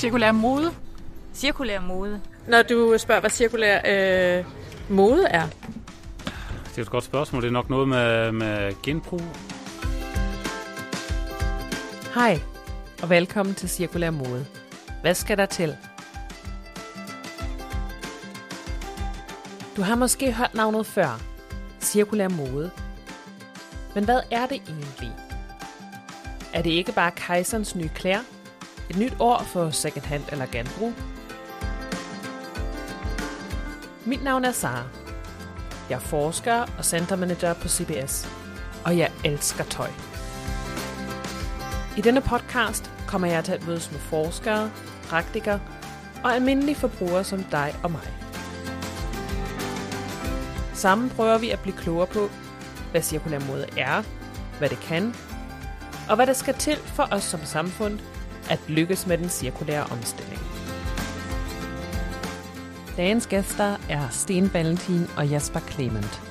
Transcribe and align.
Cirkulær 0.00 0.32
mode. 0.32 0.74
Cirkulær 1.34 1.80
mode. 1.80 2.20
Når 2.48 2.62
du 2.62 2.94
spørger, 2.98 3.20
hvad 3.20 3.30
cirkulær 3.30 3.80
øh, 3.86 4.44
mode 4.88 5.26
er? 5.26 5.46
Det 6.68 6.78
er 6.78 6.82
et 6.82 6.90
godt 6.90 7.04
spørgsmål. 7.04 7.42
Det 7.42 7.48
er 7.48 7.52
nok 7.52 7.70
noget 7.70 7.88
med, 7.88 8.32
med 8.32 8.82
genbrug. 8.82 9.20
Hej, 12.14 12.40
og 13.02 13.10
velkommen 13.10 13.54
til 13.54 13.68
Cirkulær 13.68 14.10
Mode. 14.10 14.46
Hvad 15.00 15.14
skal 15.14 15.38
der 15.38 15.46
til? 15.46 15.76
Du 19.76 19.82
har 19.82 19.94
måske 19.94 20.32
hørt 20.32 20.54
navnet 20.54 20.86
før. 20.86 21.20
Cirkulær 21.80 22.28
mode. 22.28 22.70
Men 23.94 24.04
hvad 24.04 24.20
er 24.30 24.46
det 24.46 24.62
egentlig? 24.68 25.12
Er 26.52 26.62
det 26.62 26.70
ikke 26.70 26.92
bare 26.92 27.10
kejserens 27.10 27.76
nye 27.76 27.90
klæder? 27.94 28.39
Et 28.90 28.96
nyt 28.96 29.14
ord 29.20 29.44
for 29.44 29.70
second 29.70 30.04
hand 30.04 30.22
eller 30.32 30.46
genbrug? 30.46 30.92
Mit 34.04 34.24
navn 34.24 34.44
er 34.44 34.52
Sara. 34.52 34.84
Jeg 35.90 35.96
er 35.96 36.00
forsker 36.00 36.66
og 36.78 36.84
centermanager 36.84 37.54
på 37.54 37.68
CBS. 37.68 38.28
Og 38.84 38.98
jeg 38.98 39.12
elsker 39.24 39.64
tøj. 39.64 39.90
I 41.96 42.00
denne 42.00 42.20
podcast 42.20 42.90
kommer 43.06 43.28
jeg 43.28 43.44
til 43.44 43.52
at 43.52 43.66
mødes 43.66 43.92
med 43.92 44.00
forskere, 44.00 44.70
praktikere 45.04 45.60
og 46.24 46.34
almindelige 46.34 46.76
forbrugere 46.76 47.24
som 47.24 47.44
dig 47.44 47.74
og 47.82 47.90
mig. 47.90 48.08
Sammen 50.74 51.10
prøver 51.10 51.38
vi 51.38 51.50
at 51.50 51.60
blive 51.60 51.76
klogere 51.76 52.06
på, 52.06 52.28
hvad 52.90 53.02
cirkulær 53.02 53.40
mode 53.40 53.66
er, 53.78 54.02
hvad 54.58 54.68
det 54.68 54.80
kan, 54.80 55.14
og 56.08 56.16
hvad 56.16 56.26
der 56.26 56.32
skal 56.32 56.54
til 56.54 56.76
for 56.76 57.08
os 57.10 57.24
som 57.24 57.44
samfund 57.44 58.00
at 58.50 58.60
lykkes 58.68 59.06
med 59.06 59.18
den 59.18 59.28
cirkulære 59.28 59.82
omstilling. 59.82 60.40
Dagens 62.96 63.26
gæster 63.26 63.76
er 63.88 64.08
Sten 64.10 64.54
Valentin 64.54 65.06
og 65.16 65.26
Jasper 65.26 65.60
Clement. 65.60 66.22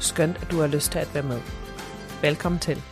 Skønt, 0.00 0.36
at 0.42 0.50
du 0.50 0.60
har 0.60 0.66
lyst 0.66 0.92
til 0.92 0.98
at 0.98 1.14
være 1.14 1.22
med. 1.22 1.40
Velkommen 2.22 2.58
til. 2.58 2.82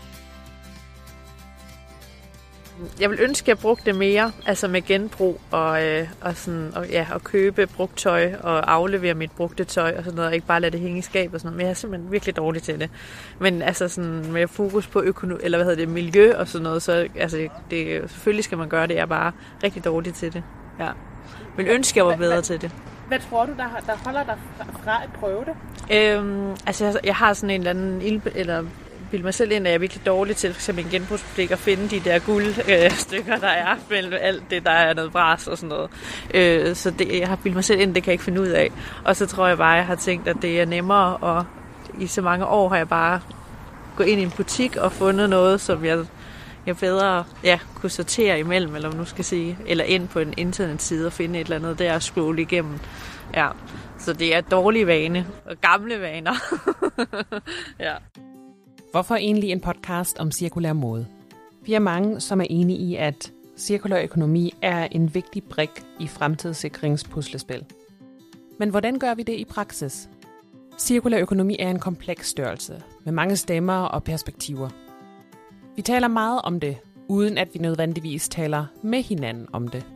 Jeg 3.01 3.11
vil 3.11 3.19
ønske, 3.21 3.45
at 3.45 3.49
jeg 3.49 3.59
brugte 3.59 3.85
det 3.85 3.95
mere, 3.95 4.33
altså 4.47 4.69
med 4.69 4.83
genbrug 4.83 5.41
og, 5.51 5.87
øh, 5.87 6.09
og, 6.21 6.37
sådan, 6.37 6.73
og, 6.77 6.89
ja, 6.89 7.07
og 7.13 7.25
købe 7.25 7.67
brugt 7.67 7.99
tøj 7.99 8.35
og 8.41 8.73
aflevere 8.73 9.15
mit 9.15 9.31
brugte 9.31 9.65
tøj 9.65 9.95
og 9.99 10.05
sådan 10.05 10.17
noget, 10.17 10.29
og 10.29 10.35
ikke 10.35 10.47
bare 10.47 10.61
lade 10.61 10.73
det 10.73 10.81
hænge 10.81 10.99
i 10.99 11.03
skab 11.03 11.35
og 11.35 11.41
sådan 11.41 11.47
noget. 11.47 11.57
Men 11.57 11.65
jeg 11.65 11.71
er 11.71 11.75
simpelthen 11.75 12.13
virkelig 12.13 12.37
dårlig 12.37 12.63
til 12.63 12.81
det. 12.81 12.91
Men 13.39 13.63
altså 13.63 13.89
sådan 13.89 14.33
med 14.33 14.49
fokus 14.49 14.87
på 14.87 15.03
økonomi, 15.03 15.41
eller 15.43 15.59
hvad 15.59 15.65
hedder 15.67 15.85
det, 15.85 15.89
miljø 15.89 16.37
og 16.37 16.49
sådan 16.49 16.63
noget, 16.63 16.83
så 16.83 17.09
altså, 17.17 17.49
det, 17.71 18.11
selvfølgelig 18.11 18.45
skal 18.45 18.59
man 18.59 18.69
gøre 18.69 18.87
det. 18.87 18.95
Jeg 18.95 19.03
er 19.03 19.07
bare 19.07 19.33
rigtig 19.63 19.85
dårlig 19.85 20.15
til 20.15 20.33
det. 20.33 20.43
Ja. 20.81 20.89
Vil 21.57 21.67
ønske, 21.69 21.99
jeg 21.99 22.07
var 22.07 22.17
bedre 22.17 22.43
til 22.43 22.61
det. 22.61 22.71
Hvad 23.09 23.19
tror 23.19 23.47
du, 23.47 23.53
der, 23.53 23.83
der 23.87 23.97
holder 24.05 24.25
dig 24.25 24.39
fra 24.85 25.03
at 25.03 25.11
prøve 25.13 25.45
det? 25.45 25.55
Øhm, 25.97 26.51
altså, 26.67 26.85
jeg, 26.85 26.95
jeg 27.05 27.15
har 27.15 27.33
sådan 27.33 27.51
en 27.51 27.61
eller 27.61 27.71
anden 27.71 28.03
ild, 28.03 28.21
eller 28.35 28.65
bilde 29.15 29.25
mig 29.25 29.35
selv 29.35 29.53
ind, 29.53 29.67
at 29.67 29.71
jeg 29.71 29.75
er 29.75 29.79
virkelig 29.79 30.07
dårlig 30.07 30.37
til, 30.37 30.55
som 30.55 30.79
en 30.79 30.87
genbrugsbutik, 30.91 31.51
at 31.51 31.59
finde 31.59 31.89
de 31.91 32.01
der 32.01 32.19
guldstykker, 32.19 33.35
øh, 33.35 33.41
der 33.41 33.49
er 33.49 33.77
mellem 33.91 34.13
alt 34.21 34.43
det, 34.51 34.65
der 34.65 34.71
er 34.71 34.95
noget 34.95 35.13
bras 35.13 35.47
og 35.49 35.59
sådan 35.59 35.69
noget. 35.69 35.91
Øh, 36.35 36.77
så 36.77 36.91
det, 36.91 37.21
jeg 37.21 37.29
har 37.29 37.37
bildet 37.37 37.55
mig 37.55 37.65
selv 37.65 37.81
ind, 37.81 37.95
det 37.95 38.03
kan 38.03 38.11
jeg 38.11 38.15
ikke 38.15 38.25
finde 38.25 38.41
ud 38.41 38.47
af. 38.47 38.71
Og 39.05 39.17
så 39.17 39.27
tror 39.27 39.47
jeg 39.47 39.59
bare, 39.59 39.73
jeg 39.73 39.87
har 39.87 39.95
tænkt, 39.95 40.29
at 40.29 40.37
det 40.43 40.61
er 40.61 40.67
nemmere, 40.67 41.17
og 41.17 41.45
i 41.99 42.07
så 42.07 42.23
mange 42.23 42.47
år 42.47 42.69
har 42.69 42.77
jeg 42.77 42.89
bare 42.89 43.21
gået 43.97 44.07
ind 44.07 44.21
i 44.21 44.25
en 44.25 44.31
butik 44.31 44.77
og 44.77 44.93
fundet 44.93 45.31
noget, 45.31 45.61
som 45.61 45.85
jeg, 45.85 46.05
jeg 46.67 46.77
bedre 46.77 47.25
ja, 47.45 47.59
kunne 47.75 47.91
sortere 47.91 48.39
imellem, 48.39 48.75
eller 48.75 48.93
nu 48.93 49.05
skal 49.05 49.25
sige, 49.25 49.59
eller 49.67 49.85
ind 49.85 50.09
på 50.09 50.19
en 50.19 50.35
internetside 50.37 51.07
og 51.07 51.13
finde 51.13 51.41
et 51.41 51.45
eller 51.45 51.57
andet 51.57 51.79
der 51.79 51.95
og 51.95 52.03
scrolle 52.03 52.43
igennem. 52.43 52.79
Ja. 53.35 53.49
Så 53.99 54.13
det 54.13 54.37
er 54.37 54.41
dårlige 54.41 54.87
vane 54.87 55.27
og 55.47 55.57
gamle 55.61 56.01
vaner. 56.01 56.35
ja. 57.87 57.95
Hvorfor 58.95 59.15
egentlig 59.15 59.51
en 59.51 59.61
podcast 59.61 60.19
om 60.19 60.31
cirkulær 60.31 60.73
mode? 60.73 61.07
Vi 61.63 61.75
er 61.75 61.79
mange, 61.79 62.21
som 62.21 62.41
er 62.41 62.47
enige 62.51 62.79
i, 62.79 62.97
at 62.97 63.33
cirkulær 63.57 64.03
økonomi 64.03 64.55
er 64.63 64.89
en 64.91 65.15
vigtig 65.15 65.45
brik 65.45 65.71
i 66.01 66.07
fremtidssikringspuslespil. 66.07 67.65
Men 68.59 68.69
hvordan 68.69 68.99
gør 68.99 69.15
vi 69.15 69.23
det 69.23 69.33
i 69.33 69.45
praksis? 69.45 70.09
Cirkulær 70.79 71.19
økonomi 71.19 71.57
er 71.59 71.71
en 71.71 71.79
kompleks 71.79 72.29
størrelse 72.29 72.83
med 73.05 73.13
mange 73.13 73.37
stemmer 73.37 73.83
og 73.83 74.05
perspektiver. 74.05 74.69
Vi 75.77 75.83
taler 75.83 76.09
meget 76.09 76.41
om 76.43 76.61
det, 76.61 76.77
uden 77.09 77.39
at 77.39 77.49
vi 77.55 77.59
nødvendigvis 77.59 78.29
taler 78.29 78.67
med 78.83 79.03
hinanden 79.03 79.47
om 79.53 79.69
det. 79.69 79.87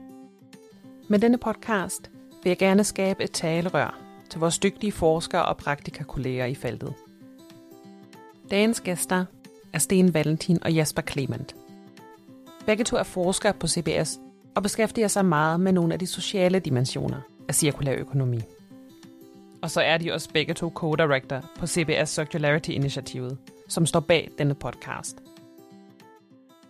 Med 1.09 1.19
denne 1.19 1.39
podcast 1.39 2.11
vil 2.43 2.51
jeg 2.51 2.59
gerne 2.59 2.85
skabe 2.85 3.25
et 3.25 3.33
talerør 3.33 3.99
til 4.31 4.41
vores 4.41 4.59
dygtige 4.59 4.93
forskere 4.93 5.45
og 5.45 5.57
praktikakolleger 5.57 6.45
i 6.45 6.55
feltet. 6.55 6.95
Dagens 8.51 8.81
gæster 8.81 9.25
er 9.73 9.79
Sten 9.79 10.15
Valentin 10.15 10.59
og 10.63 10.73
Jasper 10.73 11.03
Clement. 11.03 11.57
Begge 12.67 12.85
to 12.85 12.97
er 12.97 13.03
forskere 13.03 13.53
på 13.53 13.67
CBS 13.67 14.19
og 14.57 14.63
beskæftiger 14.63 15.09
sig 15.09 15.25
meget 15.25 15.61
med 15.61 15.73
nogle 15.73 15.93
af 15.93 15.99
de 15.99 16.07
sociale 16.07 16.59
dimensioner 16.59 17.21
af 17.49 17.55
cirkulær 17.55 17.95
økonomi. 17.95 18.41
Og 19.63 19.71
så 19.71 19.81
er 19.81 19.99
de 19.99 20.13
også 20.13 20.31
begge 20.33 20.55
to 20.55 20.73
co-director 20.75 21.45
på 21.59 21.67
CBS 21.67 22.11
Circularity-initiativet, 22.11 23.39
som 23.69 23.87
står 23.87 24.01
bag 24.01 24.31
denne 24.39 24.55
podcast 24.55 25.17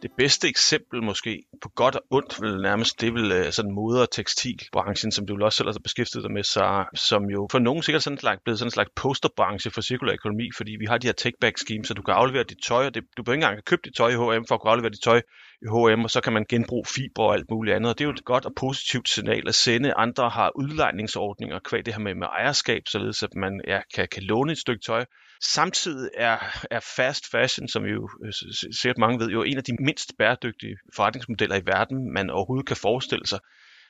det 0.02 0.10
bedste 0.16 0.48
eksempel 0.48 1.02
måske 1.02 1.42
på 1.62 1.68
godt 1.68 1.96
og 1.96 2.02
ondt 2.10 2.42
vil 2.42 2.60
nærmest, 2.60 3.00
det 3.00 3.14
vil 3.14 3.32
øh, 3.32 3.52
sådan 3.52 3.74
mode- 3.74 4.02
og 4.02 4.10
tekstilbranchen, 4.10 5.12
som 5.12 5.26
du 5.26 5.34
vil 5.34 5.42
også 5.42 5.56
selv 5.56 5.68
har 5.68 5.78
beskæftiget 5.82 6.24
dig 6.24 6.32
med, 6.32 6.42
så, 6.42 6.84
som 6.94 7.22
jo 7.24 7.48
for 7.50 7.58
nogen 7.58 7.82
sikkert 7.82 8.02
sådan 8.02 8.18
slags, 8.18 8.40
blevet 8.44 8.58
sådan 8.58 8.66
en 8.66 8.70
slags 8.70 8.90
posterbranche 8.96 9.70
for 9.70 9.80
cirkulær 9.80 10.12
økonomi, 10.12 10.50
fordi 10.56 10.72
vi 10.80 10.86
har 10.88 10.98
de 10.98 11.06
her 11.06 11.14
take-back 11.22 11.56
schemes, 11.56 11.88
så 11.88 11.94
du 11.94 12.02
kan 12.02 12.14
aflevere 12.14 12.44
dit 12.44 12.58
tøj, 12.68 12.86
og 12.86 12.94
det, 12.94 13.02
du 13.16 13.22
behøver 13.22 13.36
ikke 13.36 13.46
engang 13.46 13.64
købe 13.64 13.82
dit 13.84 13.94
tøj 13.96 14.10
i 14.10 14.18
H&M 14.20 14.44
for 14.48 14.54
at 14.54 14.60
kunne 14.60 14.70
aflevere 14.70 14.90
dit 14.90 15.04
tøj 15.04 15.20
i 15.64 15.66
H&M, 15.74 16.04
og 16.04 16.10
så 16.10 16.20
kan 16.20 16.32
man 16.32 16.44
genbruge 16.48 16.84
fiber 16.94 17.22
og 17.22 17.34
alt 17.34 17.50
muligt 17.50 17.76
andet. 17.76 17.90
Og 17.90 17.98
det 17.98 18.04
er 18.04 18.08
jo 18.08 18.12
et 18.12 18.24
godt 18.24 18.44
og 18.44 18.52
positivt 18.56 19.08
signal 19.08 19.48
at 19.48 19.54
sende. 19.54 19.94
Andre 19.94 20.28
har 20.28 20.52
udlejningsordninger 20.56 21.58
kvad 21.58 21.82
det 21.82 21.94
her 21.94 22.00
med, 22.00 22.14
med 22.14 22.26
ejerskab, 22.26 22.82
således 22.88 23.22
at 23.22 23.34
man 23.36 23.60
ja, 23.66 23.80
kan, 23.94 24.08
kan 24.12 24.22
låne 24.22 24.52
et 24.52 24.58
stykke 24.58 24.82
tøj. 24.86 25.04
Samtidig 25.44 26.10
er, 26.14 26.38
er 26.70 26.80
fast 26.96 27.30
fashion, 27.30 27.68
som 27.68 27.84
jo 27.84 28.08
øh, 28.24 28.32
sikkert 28.72 28.98
mange 28.98 29.18
ved, 29.18 29.28
jo 29.28 29.42
en 29.42 29.56
af 29.56 29.64
de 29.64 29.72
mindst 29.80 30.12
bæredygtige 30.18 30.76
forretningsmodeller 30.94 31.56
i 31.56 31.66
verden, 31.66 32.12
man 32.12 32.30
overhovedet 32.30 32.66
kan 32.66 32.76
forestille 32.76 33.26
sig. 33.26 33.38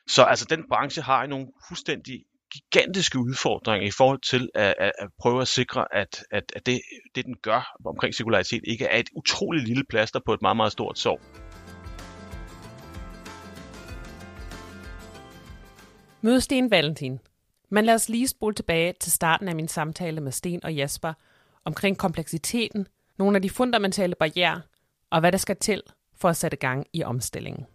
Så 0.09 0.23
altså 0.23 0.47
den 0.51 0.65
branche 0.69 1.03
har 1.03 1.27
nogle 1.27 1.47
fuldstændig 1.69 2.25
gigantiske 2.53 3.19
udfordringer 3.19 3.89
i 3.89 3.91
forhold 3.91 4.21
til 4.21 4.51
at, 4.55 4.75
at, 4.79 4.93
at 4.99 5.09
prøve 5.21 5.41
at 5.41 5.49
sikre, 5.49 5.95
at, 5.95 6.25
at, 6.31 6.53
at 6.57 6.67
det, 6.67 6.81
det, 7.15 7.27
den 7.27 7.37
gør 7.43 7.77
omkring 7.85 8.15
cirkularitet, 8.15 8.61
ikke 8.65 8.85
er 8.85 8.99
et 8.99 9.09
utroligt 9.17 9.69
lille 9.69 9.85
plaster 9.85 10.21
på 10.27 10.35
et 10.35 10.43
meget, 10.43 10.57
meget 10.57 10.73
stort 10.73 10.99
sår. 10.99 11.21
Mød 16.23 16.41
Sten 16.41 16.71
Valentin. 16.71 17.19
Men 17.71 17.85
lad 17.85 17.95
os 17.95 18.09
lige 18.09 18.29
spole 18.29 18.55
tilbage 18.55 18.95
til 19.01 19.13
starten 19.13 19.49
af 19.49 19.57
min 19.57 19.69
samtale 19.69 20.21
med 20.21 20.33
Sten 20.33 20.65
og 20.65 20.77
Jesper 20.77 21.13
omkring 21.69 21.99
kompleksiteten, 21.99 22.87
nogle 23.19 23.37
af 23.37 23.43
de 23.43 23.51
fundamentale 23.51 24.15
barriere 24.15 24.63
og 25.11 25.21
hvad 25.21 25.33
der 25.33 25.39
skal 25.39 25.57
til 25.57 25.83
for 26.17 26.29
at 26.29 26.37
sætte 26.37 26.57
gang 26.57 26.87
i 26.93 27.03
omstillingen. 27.05 27.67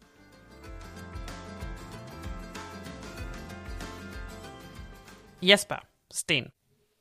Jesper, 5.42 5.76
Sten. 6.12 6.52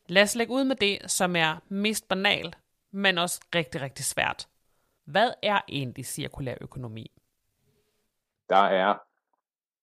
Lad 0.09 0.23
os 0.23 0.35
lægge 0.35 0.53
ud 0.53 0.65
med 0.65 0.77
det, 0.77 1.11
som 1.11 1.37
er 1.37 1.61
mest 1.69 2.09
banalt, 2.09 2.59
men 2.91 3.19
også 3.19 3.41
rigtig, 3.55 3.81
rigtig 3.81 4.05
svært. 4.05 4.49
Hvad 5.05 5.31
er 5.43 5.61
egentlig 5.69 6.07
cirkulær 6.07 6.55
økonomi? 6.61 7.11
Der 8.49 8.57
er 8.57 8.95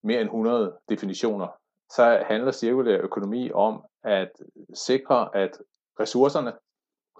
mere 0.06 0.20
end 0.20 0.28
100 0.28 0.78
definitioner. 0.88 1.48
Så 1.90 2.24
handler 2.28 2.52
cirkulær 2.52 2.98
økonomi 3.02 3.50
om 3.52 3.84
at 4.02 4.30
sikre, 4.74 5.36
at 5.36 5.58
ressourcerne, 6.00 6.52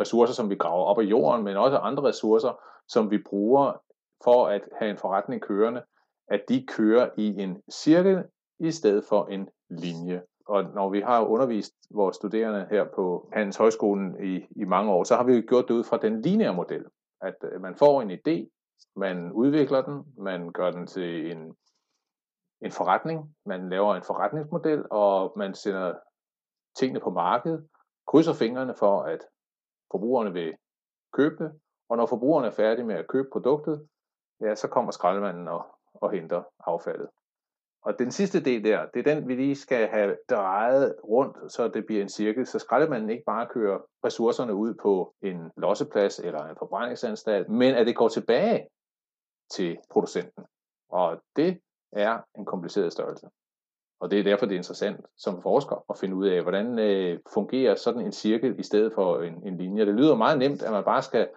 ressourcer 0.00 0.34
som 0.34 0.50
vi 0.50 0.54
graver 0.54 0.84
op 0.84 0.98
af 0.98 1.02
jorden, 1.02 1.44
men 1.44 1.56
også 1.56 1.76
andre 1.76 2.02
ressourcer, 2.02 2.60
som 2.88 3.10
vi 3.10 3.18
bruger 3.18 3.72
for 4.24 4.46
at 4.46 4.68
have 4.78 4.90
en 4.90 4.98
forretning 4.98 5.42
kørende, 5.42 5.82
at 6.28 6.44
de 6.48 6.66
kører 6.66 7.10
i 7.16 7.42
en 7.42 7.62
cirkel 7.72 8.24
i 8.58 8.70
stedet 8.70 9.04
for 9.04 9.26
en 9.26 9.48
linje. 9.70 10.22
Og 10.48 10.64
når 10.64 10.90
vi 10.90 11.00
har 11.00 11.24
undervist 11.24 11.74
vores 11.90 12.16
studerende 12.16 12.66
her 12.70 12.84
på 12.94 13.28
Hans 13.32 13.56
Højskolen 13.56 14.24
i, 14.24 14.46
i 14.56 14.64
mange 14.64 14.92
år, 14.92 15.04
så 15.04 15.16
har 15.16 15.24
vi 15.24 15.40
gjort 15.40 15.68
det 15.68 15.74
ud 15.74 15.84
fra 15.84 15.96
den 15.96 16.20
lineære 16.20 16.54
model. 16.54 16.84
At 17.22 17.34
øh, 17.42 17.60
man 17.60 17.76
får 17.76 18.02
en 18.02 18.10
idé, 18.10 18.48
man 18.96 19.32
udvikler 19.32 19.82
den, 19.82 20.04
man 20.18 20.52
gør 20.52 20.70
den 20.70 20.86
til 20.86 21.30
en, 21.32 21.56
en 22.64 22.70
forretning, 22.70 23.36
man 23.46 23.68
laver 23.68 23.94
en 23.94 24.02
forretningsmodel, 24.02 24.84
og 24.90 25.32
man 25.36 25.54
sender 25.54 25.94
tingene 26.78 27.00
på 27.00 27.10
markedet, 27.10 27.68
krydser 28.08 28.32
fingrene 28.32 28.74
for, 28.78 29.02
at 29.02 29.20
forbrugerne 29.90 30.32
vil 30.32 30.54
købe 31.12 31.44
det, 31.44 31.60
og 31.88 31.96
når 31.96 32.06
forbrugerne 32.06 32.46
er 32.46 32.50
færdige 32.50 32.86
med 32.86 32.94
at 32.94 33.08
købe 33.08 33.28
produktet, 33.32 33.88
ja, 34.40 34.54
så 34.54 34.68
kommer 34.68 34.92
skraldemanden 34.92 35.48
og, 35.48 35.66
og 35.94 36.10
henter 36.10 36.42
affaldet. 36.66 37.08
Og 37.82 37.98
den 37.98 38.10
sidste 38.10 38.44
del 38.44 38.64
der, 38.64 38.86
det 38.86 39.06
er 39.06 39.14
den, 39.14 39.28
vi 39.28 39.34
lige 39.34 39.56
skal 39.56 39.88
have 39.88 40.16
drejet 40.30 40.96
rundt, 41.04 41.52
så 41.52 41.68
det 41.68 41.86
bliver 41.86 42.02
en 42.02 42.08
cirkel. 42.08 42.46
Så 42.46 42.58
skraldemanden 42.58 43.10
ikke 43.10 43.24
bare 43.26 43.46
kører 43.46 43.78
ressourcerne 44.04 44.54
ud 44.54 44.74
på 44.74 45.14
en 45.22 45.50
losseplads 45.56 46.18
eller 46.18 46.44
en 46.44 46.56
forbrændingsanstalt, 46.58 47.48
men 47.48 47.74
at 47.74 47.86
det 47.86 47.96
går 47.96 48.08
tilbage 48.08 48.68
til 49.50 49.78
producenten. 49.90 50.44
Og 50.88 51.22
det 51.36 51.60
er 51.92 52.18
en 52.38 52.44
kompliceret 52.44 52.92
størrelse. 52.92 53.28
Og 54.00 54.10
det 54.10 54.18
er 54.18 54.22
derfor, 54.22 54.46
det 54.46 54.54
er 54.54 54.58
interessant 54.58 55.00
som 55.16 55.42
forsker 55.42 55.84
at 55.90 55.98
finde 55.98 56.16
ud 56.16 56.26
af, 56.28 56.42
hvordan 56.42 56.78
øh, 56.78 57.18
fungerer 57.34 57.74
sådan 57.74 58.00
en 58.00 58.12
cirkel 58.12 58.58
i 58.58 58.62
stedet 58.62 58.92
for 58.94 59.22
en, 59.22 59.34
en 59.46 59.56
linje. 59.56 59.86
Det 59.86 59.94
lyder 59.94 60.16
meget 60.16 60.38
nemt, 60.38 60.62
at 60.62 60.72
man 60.72 60.84
bare 60.84 61.02
skal 61.02 61.28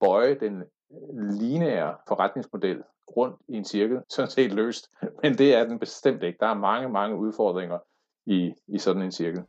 bøje 0.00 0.34
den 0.40 0.62
øh, 0.62 1.40
lineære 1.40 1.94
forretningsmodel 2.08 2.82
rundt 3.16 3.36
i 3.48 3.56
en 3.56 3.64
cirkel, 3.64 3.98
sådan 4.14 4.30
set 4.30 4.52
løst. 4.52 4.90
Men 5.22 5.38
det 5.38 5.54
er 5.54 5.64
den 5.64 5.78
bestemt 5.78 6.22
ikke. 6.22 6.38
Der 6.40 6.46
er 6.46 6.54
mange, 6.54 6.88
mange 6.88 7.16
udfordringer 7.16 7.78
i, 8.26 8.52
i 8.68 8.78
sådan 8.78 9.02
en 9.02 9.12
cirkel. 9.12 9.42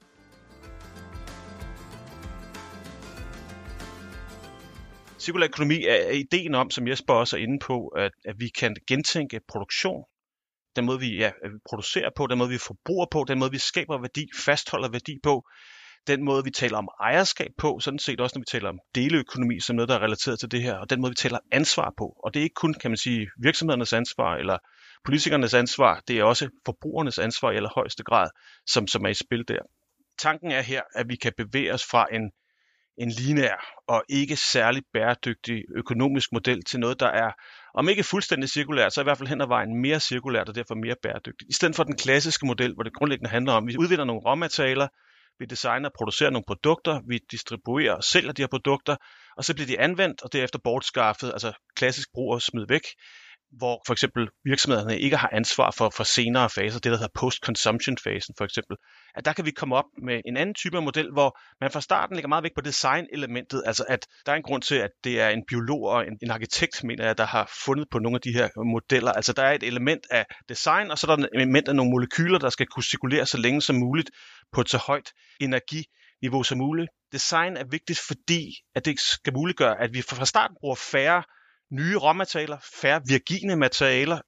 Cirkulær 5.19 5.47
økonomi 5.47 5.85
er 5.89 6.11
ideen 6.11 6.55
om, 6.55 6.69
som 6.69 6.87
Jesper 6.87 7.13
også 7.13 7.37
er 7.37 7.41
inde 7.41 7.59
på, 7.59 7.87
at, 7.87 8.11
at 8.25 8.35
vi 8.39 8.47
kan 8.47 8.75
gentænke 8.87 9.41
produktion. 9.47 10.05
Den 10.77 10.85
måde, 10.85 10.99
vi, 10.99 11.17
ja, 11.17 11.31
øh, 11.45 11.51
producerer 11.69 12.09
på, 12.15 12.27
den 12.27 12.37
måde, 12.37 12.49
vi 12.49 12.57
forbruger 12.57 13.05
på, 13.11 13.25
den 13.27 13.39
måde, 13.39 13.51
vi 13.51 13.57
skaber 13.57 14.01
værdi, 14.01 14.25
fastholder 14.45 14.89
værdi 14.89 15.19
på, 15.23 15.43
den 16.07 16.23
måde, 16.25 16.43
vi 16.43 16.51
taler 16.51 16.77
om 16.77 16.87
ejerskab 17.01 17.51
på, 17.57 17.79
sådan 17.79 17.99
set 17.99 18.21
også, 18.21 18.37
når 18.37 18.41
vi 18.41 18.51
taler 18.51 18.69
om 18.69 18.79
deleøkonomi, 18.95 19.59
som 19.59 19.75
noget, 19.75 19.89
der 19.89 19.95
er 19.95 20.03
relateret 20.03 20.39
til 20.39 20.51
det 20.51 20.61
her, 20.63 20.75
og 20.75 20.89
den 20.89 21.01
måde, 21.01 21.11
vi 21.11 21.15
taler 21.15 21.39
ansvar 21.51 21.93
på. 21.97 22.05
Og 22.23 22.33
det 22.33 22.39
er 22.39 22.43
ikke 22.43 22.53
kun, 22.53 22.73
kan 22.73 22.91
man 22.91 22.97
sige, 22.97 23.29
virksomhedernes 23.43 23.93
ansvar 23.93 24.35
eller 24.35 24.57
politikernes 25.05 25.53
ansvar, 25.53 26.01
det 26.07 26.19
er 26.19 26.23
også 26.23 26.49
forbrugernes 26.65 27.17
ansvar 27.19 27.51
i 27.51 27.55
allerhøjeste 27.55 28.03
grad, 28.03 28.29
som, 28.67 28.87
som 28.87 29.05
er 29.05 29.09
i 29.09 29.13
spil 29.13 29.43
der. 29.47 29.61
Tanken 30.19 30.51
er 30.51 30.61
her, 30.61 30.81
at 30.95 31.05
vi 31.09 31.15
kan 31.15 31.33
bevæge 31.37 31.73
os 31.73 31.83
fra 31.91 32.07
en, 32.11 32.31
en 32.97 33.09
lineær 33.09 33.83
og 33.87 34.03
ikke 34.09 34.35
særlig 34.35 34.83
bæredygtig 34.93 35.63
økonomisk 35.75 36.31
model 36.31 36.63
til 36.63 36.79
noget, 36.79 36.99
der 36.99 37.07
er, 37.07 37.31
om 37.73 37.89
ikke 37.89 38.03
fuldstændig 38.03 38.49
cirkulært, 38.49 38.93
så 38.93 39.01
i 39.01 39.03
hvert 39.03 39.17
fald 39.17 39.29
hen 39.29 39.41
ad 39.41 39.47
vejen 39.47 39.81
mere 39.81 39.99
cirkulært 39.99 40.49
og 40.49 40.55
derfor 40.55 40.75
mere 40.75 40.95
bæredygtigt. 41.03 41.49
I 41.49 41.53
stedet 41.53 41.75
for 41.75 41.83
den 41.83 41.95
klassiske 41.95 42.45
model, 42.45 42.73
hvor 42.73 42.83
det 42.83 42.93
grundlæggende 42.93 43.29
handler 43.29 43.53
om, 43.53 43.63
at 43.63 43.73
vi 43.73 43.77
udvinder 43.77 44.05
nogle 44.05 44.21
råmaterialer, 44.25 44.87
vi 45.39 45.45
designer 45.45 45.89
og 45.89 45.95
producerer 45.97 46.29
nogle 46.29 46.43
produkter, 46.47 47.01
vi 47.07 47.19
distribuerer 47.31 47.93
og 47.93 48.03
sælger 48.03 48.31
de 48.31 48.41
her 48.41 48.47
produkter, 48.47 48.95
og 49.37 49.43
så 49.43 49.53
bliver 49.53 49.67
de 49.67 49.79
anvendt 49.79 50.21
og 50.21 50.33
derefter 50.33 50.59
bortskaffet, 50.63 51.31
altså 51.33 51.51
klassisk 51.75 52.09
brug 52.13 52.33
og 52.33 52.41
smid 52.41 52.65
væk, 52.69 52.81
hvor 53.51 53.83
for 53.87 53.93
eksempel 53.93 54.29
virksomhederne 54.43 54.99
ikke 54.99 55.17
har 55.17 55.29
ansvar 55.33 55.71
for, 55.71 55.89
for 55.89 56.03
senere 56.03 56.49
faser, 56.49 56.79
det 56.79 56.91
der 56.91 56.97
hedder 56.97 57.19
post-consumption-fasen 57.19 58.33
for 58.37 58.45
eksempel, 58.45 58.77
at 59.15 59.25
der 59.25 59.33
kan 59.33 59.45
vi 59.45 59.51
komme 59.51 59.75
op 59.75 59.85
med 60.03 60.21
en 60.25 60.37
anden 60.37 60.55
type 60.55 60.77
af 60.77 60.83
model, 60.83 61.11
hvor 61.11 61.39
man 61.61 61.71
fra 61.71 61.81
starten 61.81 62.15
lægger 62.15 62.27
meget 62.27 62.43
vægt 62.43 62.55
på 62.55 62.61
design-elementet, 62.61 63.63
altså 63.65 63.85
at 63.87 64.07
der 64.25 64.31
er 64.31 64.35
en 64.35 64.43
grund 64.43 64.61
til, 64.61 64.75
at 64.75 64.89
det 65.03 65.21
er 65.21 65.29
en 65.29 65.43
biolog 65.47 65.81
og 65.83 66.07
en, 66.07 66.17
en 66.21 66.31
arkitekt, 66.31 66.83
mener 66.83 67.05
jeg, 67.05 67.17
der 67.17 67.25
har 67.25 67.51
fundet 67.65 67.87
på 67.91 67.99
nogle 67.99 68.15
af 68.15 68.21
de 68.21 68.33
her 68.33 68.49
modeller. 68.73 69.11
Altså 69.11 69.33
der 69.33 69.43
er 69.43 69.53
et 69.53 69.63
element 69.63 70.07
af 70.11 70.25
design, 70.49 70.91
og 70.91 70.97
så 70.97 71.11
er 71.11 71.15
der 71.15 71.23
et 71.23 71.29
element 71.33 71.67
af 71.67 71.75
nogle 71.75 71.91
molekyler, 71.91 72.39
der 72.39 72.49
skal 72.49 72.67
kunne 72.67 72.83
cirkulere 72.83 73.25
så 73.25 73.37
længe 73.37 73.61
som 73.61 73.75
muligt 73.75 74.09
på 74.51 74.61
et 74.61 74.69
så 74.69 74.77
højt 74.77 75.11
energiniveau 75.41 76.43
som 76.43 76.57
muligt. 76.57 76.89
Design 77.11 77.57
er 77.57 77.65
vigtigt, 77.71 77.99
fordi 78.07 78.43
at 78.75 78.85
det 78.85 78.99
skal 78.99 79.33
muliggøre, 79.33 79.81
at 79.81 79.93
vi 79.93 80.01
fra 80.01 80.25
starten 80.25 80.57
bruger 80.61 80.75
færre 80.75 81.23
nye 81.71 81.95
råmaterialer, 81.95 82.57
færre 82.81 83.01
virgine 83.07 83.55
materialer. 83.55 84.19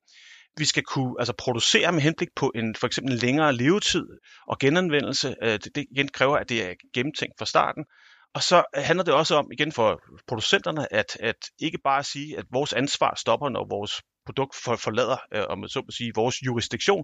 Vi 0.57 0.65
skal 0.65 0.83
kunne 0.83 1.15
altså, 1.19 1.33
producere 1.37 1.91
med 1.91 2.01
henblik 2.01 2.29
på 2.35 2.51
en 2.55 2.75
for 2.75 2.87
eksempel 2.87 3.13
en 3.13 3.19
længere 3.19 3.53
levetid 3.53 4.07
og 4.47 4.59
genanvendelse. 4.59 5.35
Øh, 5.43 5.51
det, 5.51 5.75
det 5.75 5.85
igen 5.91 6.07
kræver, 6.07 6.37
at 6.37 6.49
det 6.49 6.69
er 6.69 6.73
gennemtænkt 6.93 7.33
fra 7.39 7.45
starten. 7.45 7.85
Og 8.33 8.43
så 8.43 8.63
øh, 8.75 8.83
handler 8.83 9.03
det 9.03 9.13
også 9.13 9.35
om, 9.35 9.51
igen 9.51 9.71
for 9.71 10.01
producenterne, 10.27 10.93
at, 10.93 11.17
at 11.19 11.35
ikke 11.59 11.79
bare 11.83 12.03
sige, 12.03 12.37
at 12.37 12.45
vores 12.51 12.73
ansvar 12.73 13.15
stopper, 13.17 13.49
når 13.49 13.67
vores 13.69 14.01
produkt 14.25 14.55
forlader, 14.55 15.17
øh, 15.33 15.43
om 15.49 15.67
så 15.67 15.79
må 15.79 15.91
sige, 15.91 16.11
vores 16.15 16.35
jurisdiktion, 16.45 17.03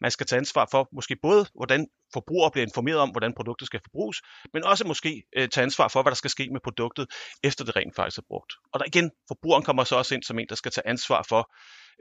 man 0.00 0.10
skal 0.10 0.26
tage 0.26 0.38
ansvar 0.38 0.68
for 0.70 0.88
måske 0.92 1.16
både, 1.22 1.46
hvordan 1.54 1.86
forbrugere 2.12 2.50
bliver 2.50 2.66
informeret 2.66 2.98
om, 2.98 3.10
hvordan 3.10 3.34
produktet 3.34 3.66
skal 3.66 3.80
forbruges, 3.84 4.22
men 4.52 4.64
også 4.64 4.86
måske 4.86 5.22
øh, 5.36 5.48
tage 5.48 5.62
ansvar 5.62 5.88
for, 5.88 6.02
hvad 6.02 6.10
der 6.10 6.16
skal 6.16 6.30
ske 6.30 6.48
med 6.52 6.60
produktet, 6.64 7.06
efter 7.44 7.64
det 7.64 7.76
rent 7.76 7.96
faktisk 7.96 8.18
er 8.18 8.22
brugt. 8.28 8.52
Og 8.72 8.80
der 8.80 8.86
igen, 8.86 9.10
forbrugeren 9.28 9.64
kommer 9.64 9.84
så 9.84 9.96
også 9.96 10.14
ind 10.14 10.22
som 10.22 10.38
en, 10.38 10.46
der 10.48 10.54
skal 10.54 10.72
tage 10.72 10.86
ansvar 10.86 11.26
for, 11.28 11.52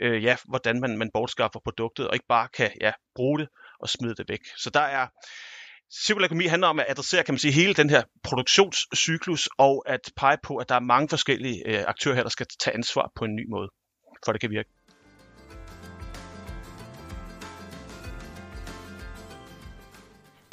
øh, 0.02 0.24
ja, 0.24 0.36
hvordan 0.46 0.80
man, 0.80 0.98
man 0.98 1.10
bortskaffer 1.14 1.60
produktet, 1.60 2.08
og 2.08 2.16
ikke 2.16 2.28
bare 2.30 2.48
kan 2.48 2.72
ja, 2.82 2.92
bruge 3.16 3.40
det 3.40 3.48
og 3.80 3.90
smide 3.90 4.16
det 4.16 4.30
væk. 4.30 4.40
Så 4.58 4.70
der 4.70 4.80
er 4.80 5.08
Cirkulær 5.94 6.26
økonomi 6.26 6.46
handler 6.46 6.68
om 6.68 6.80
at 6.80 6.86
adressere 6.90 7.24
kan 7.24 7.34
man 7.34 7.40
sige, 7.40 7.52
hele 7.52 7.74
den 7.74 7.90
her 7.90 8.04
produktionscyklus 8.24 9.50
og 9.58 9.84
at 9.86 10.12
pege 10.18 10.38
på, 10.44 10.56
at 10.56 10.70
der 10.70 10.76
er 10.76 10.80
mange 10.80 11.10
forskellige 11.10 11.68
øh, 11.68 11.84
aktører 11.88 12.16
her, 12.16 12.24
der 12.24 12.30
skal 12.30 12.48
tage 12.60 12.74
ansvar 12.74 13.12
på 13.16 13.26
en 13.26 13.36
ny 13.36 13.46
måde, 13.50 13.70
for 14.26 14.32
det 14.32 14.42
kan 14.42 14.50
virke. 14.50 14.70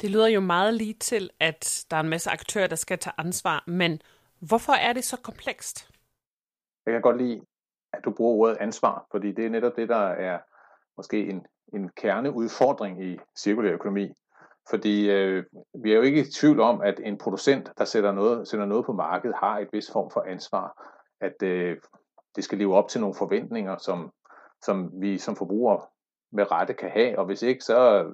Det 0.03 0.11
lyder 0.11 0.27
jo 0.27 0.39
meget 0.39 0.73
lige 0.73 0.93
til, 0.93 1.29
at 1.39 1.85
der 1.91 1.97
er 1.97 2.01
en 2.01 2.09
masse 2.09 2.29
aktører, 2.29 2.67
der 2.67 2.75
skal 2.75 2.99
tage 2.99 3.13
ansvar, 3.17 3.63
men 3.67 4.01
hvorfor 4.39 4.73
er 4.73 4.93
det 4.93 5.03
så 5.03 5.17
komplekst? 5.23 5.89
Jeg 6.85 6.93
kan 6.93 7.01
godt 7.01 7.17
lide, 7.17 7.41
at 7.93 8.05
du 8.05 8.11
bruger 8.11 8.35
ordet 8.35 8.57
ansvar, 8.57 9.07
fordi 9.11 9.31
det 9.31 9.45
er 9.45 9.49
netop 9.49 9.75
det, 9.75 9.89
der 9.89 10.07
er 10.07 10.39
måske 10.97 11.29
en, 11.29 11.45
en 11.73 11.89
kerneudfordring 11.89 13.05
i 13.05 13.17
cirkulær 13.37 13.73
økonomi. 13.73 14.13
Fordi 14.69 15.09
øh, 15.09 15.43
vi 15.83 15.91
er 15.91 15.95
jo 15.95 16.01
ikke 16.01 16.21
i 16.21 16.31
tvivl 16.31 16.59
om, 16.59 16.81
at 16.81 16.99
en 17.03 17.17
producent, 17.17 17.69
der 17.77 17.85
sætter 17.85 18.11
noget, 18.11 18.47
sætter 18.47 18.65
noget 18.65 18.85
på 18.85 18.93
markedet, 18.93 19.35
har 19.39 19.59
et 19.59 19.69
vis 19.73 19.91
form 19.91 20.11
for 20.11 20.21
ansvar. 20.21 20.93
At 21.21 21.43
øh, 21.43 21.77
det 22.35 22.43
skal 22.43 22.57
leve 22.57 22.75
op 22.75 22.87
til 22.89 23.01
nogle 23.01 23.15
forventninger, 23.15 23.77
som, 23.77 24.11
som 24.61 24.91
vi 25.01 25.17
som 25.17 25.35
forbrugere 25.35 25.81
med 26.31 26.51
rette 26.51 26.73
kan 26.73 26.89
have. 26.89 27.19
Og 27.19 27.25
hvis 27.25 27.41
ikke, 27.41 27.63
så 27.63 28.05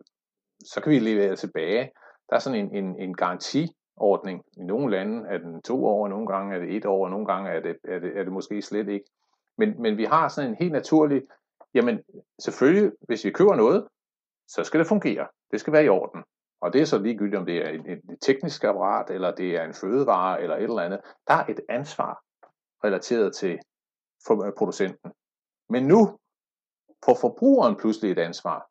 så 0.65 0.81
kan 0.81 0.91
vi 0.91 0.99
levere 0.99 1.35
tilbage. 1.35 1.91
Der 2.29 2.35
er 2.35 2.39
sådan 2.39 2.59
en, 2.59 2.75
en, 2.75 2.95
en 3.01 3.15
garantiordning. 3.15 4.43
I 4.57 4.63
nogle 4.63 4.91
lande 4.91 5.27
er 5.29 5.37
den 5.37 5.61
to 5.61 5.85
år, 5.85 6.07
nogle 6.07 6.27
gange 6.27 6.55
er 6.55 6.59
det 6.59 6.75
et 6.75 6.85
år, 6.85 7.05
og 7.05 7.11
nogle 7.11 7.25
gange 7.25 7.49
er 7.49 7.59
det, 7.59 7.77
er 7.83 7.99
det, 7.99 8.17
er 8.17 8.23
det 8.23 8.33
måske 8.33 8.61
slet 8.61 8.89
ikke. 8.89 9.05
Men, 9.57 9.81
men 9.81 9.97
vi 9.97 10.03
har 10.03 10.27
sådan 10.27 10.49
en 10.49 10.55
helt 10.55 10.71
naturlig, 10.71 11.23
jamen 11.73 12.03
selvfølgelig, 12.39 12.91
hvis 13.01 13.25
vi 13.25 13.31
køber 13.31 13.55
noget, 13.55 13.87
så 14.47 14.63
skal 14.63 14.79
det 14.79 14.87
fungere. 14.87 15.27
Det 15.51 15.59
skal 15.59 15.73
være 15.73 15.85
i 15.85 15.89
orden. 15.89 16.23
Og 16.61 16.73
det 16.73 16.81
er 16.81 16.85
så 16.85 16.99
ligegyldigt, 16.99 17.39
om 17.39 17.45
det 17.45 17.57
er 17.57 17.69
et, 17.69 17.81
et 17.87 18.17
teknisk 18.21 18.63
apparat, 18.63 19.09
eller 19.09 19.35
det 19.35 19.55
er 19.55 19.63
en 19.63 19.73
fødevare, 19.73 20.41
eller 20.41 20.55
et 20.55 20.63
eller 20.63 20.81
andet. 20.81 21.01
Der 21.27 21.33
er 21.33 21.45
et 21.45 21.59
ansvar 21.69 22.23
relateret 22.83 23.35
til 23.35 23.59
øh, 24.31 24.53
producenten. 24.57 25.11
Men 25.69 25.87
nu 25.87 26.17
får 27.05 27.17
forbrugeren 27.21 27.75
pludselig 27.75 28.11
et 28.11 28.19
ansvar. 28.19 28.69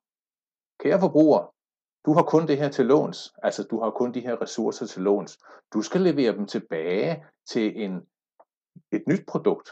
Kære 0.81 1.01
forbruger, 1.01 1.55
du 2.09 2.13
har 2.13 2.23
kun 2.23 2.47
det 2.49 2.59
her 2.59 2.69
til 2.69 2.87
låns, 2.87 3.35
altså 3.43 3.63
du 3.71 3.81
har 3.81 3.91
kun 3.91 4.15
de 4.15 4.21
her 4.21 4.43
ressourcer 4.43 4.87
til 4.87 5.03
låns. 5.03 5.39
Du 5.73 5.83
skal 5.83 6.01
levere 6.01 6.33
dem 6.33 6.47
tilbage 6.47 7.27
til 7.51 7.83
en, 7.85 8.07
et 8.93 9.03
nyt 9.09 9.27
produkt. 9.29 9.69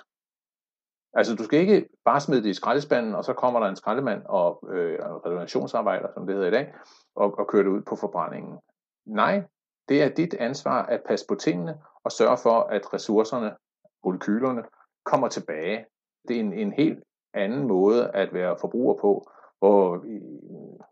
Altså 1.14 1.34
du 1.34 1.44
skal 1.44 1.60
ikke 1.60 1.88
bare 2.04 2.20
smide 2.20 2.42
det 2.42 2.48
i 2.48 2.54
skraldespanden, 2.54 3.14
og 3.14 3.24
så 3.24 3.32
kommer 3.32 3.60
der 3.60 3.66
en 3.66 3.76
skraldemand 3.76 4.22
og 4.24 4.68
øh, 4.72 4.98
relationsarbejder, 5.00 6.08
som 6.14 6.26
det 6.26 6.34
hedder 6.34 6.48
i 6.48 6.50
dag, 6.50 6.74
og, 7.14 7.38
og 7.38 7.48
kører 7.48 7.62
det 7.62 7.70
ud 7.70 7.82
på 7.82 7.96
forbrændingen. 7.96 8.58
Nej, 9.06 9.42
det 9.88 10.02
er 10.02 10.08
dit 10.08 10.34
ansvar 10.34 10.82
at 10.82 11.02
passe 11.08 11.26
på 11.28 11.34
tingene 11.34 11.80
og 12.04 12.12
sørge 12.12 12.38
for, 12.42 12.60
at 12.60 12.94
ressourcerne, 12.94 13.56
molekylerne, 14.04 14.62
kommer 15.04 15.28
tilbage. 15.28 15.86
Det 16.28 16.36
er 16.36 16.40
en, 16.40 16.52
en 16.52 16.72
helt 16.72 17.04
anden 17.34 17.66
måde 17.66 18.10
at 18.10 18.34
være 18.34 18.56
forbruger 18.60 18.94
på, 18.94 19.30
hvor 19.58 20.04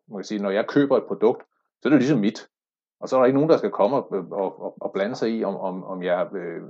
man 0.09 0.19
kan 0.19 0.25
sige, 0.25 0.43
når 0.43 0.51
jeg 0.51 0.67
køber 0.67 0.97
et 0.97 1.07
produkt, 1.07 1.43
så 1.83 1.89
er 1.89 1.91
det 1.91 1.99
ligesom 1.99 2.19
mit. 2.19 2.49
Og 3.01 3.09
så 3.09 3.17
er 3.17 3.21
der 3.21 3.27
ikke 3.27 3.39
nogen, 3.39 3.51
der 3.51 3.57
skal 3.57 3.71
komme 3.71 3.97
og, 3.97 4.27
og, 4.31 4.75
og 4.81 4.93
blande 4.93 5.17
sig 5.17 5.31
i, 5.31 5.45
om, 5.45 5.57
om, 5.57 5.85
om 5.85 6.03
jeg, 6.03 6.35
øh, 6.35 6.63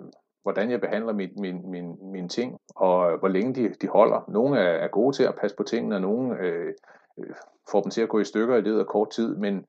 hvordan 0.42 0.70
jeg 0.70 0.80
behandler 0.80 1.12
min, 1.12 1.30
min, 1.36 1.70
min, 1.70 2.12
mine 2.12 2.28
ting, 2.28 2.58
og 2.76 3.18
hvor 3.18 3.28
længe 3.28 3.54
de, 3.54 3.74
de 3.74 3.88
holder. 3.88 4.24
Nogle 4.28 4.58
er, 4.58 4.72
er 4.84 4.88
gode 4.88 5.16
til 5.16 5.24
at 5.24 5.34
passe 5.40 5.56
på 5.56 5.62
tingene, 5.62 5.94
og 5.94 6.00
nogle 6.00 6.38
øh, 6.38 6.74
øh, 7.18 7.34
får 7.70 7.80
dem 7.82 7.90
til 7.90 8.02
at 8.02 8.08
gå 8.08 8.18
i 8.18 8.24
stykker 8.24 8.56
i 8.56 8.60
løbet 8.60 8.80
af 8.80 8.86
kort 8.86 9.10
tid, 9.10 9.36
men 9.36 9.66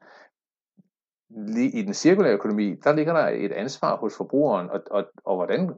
lige 1.30 1.80
i 1.80 1.82
den 1.82 1.94
cirkulære 1.94 2.34
økonomi, 2.34 2.76
der 2.84 2.94
ligger 2.94 3.14
der 3.14 3.28
et 3.28 3.52
ansvar 3.52 3.98
hos 3.98 4.18
forbrugeren, 4.18 4.70
og, 4.70 4.82
og, 4.92 5.06
og 5.26 5.36
hvordan 5.36 5.74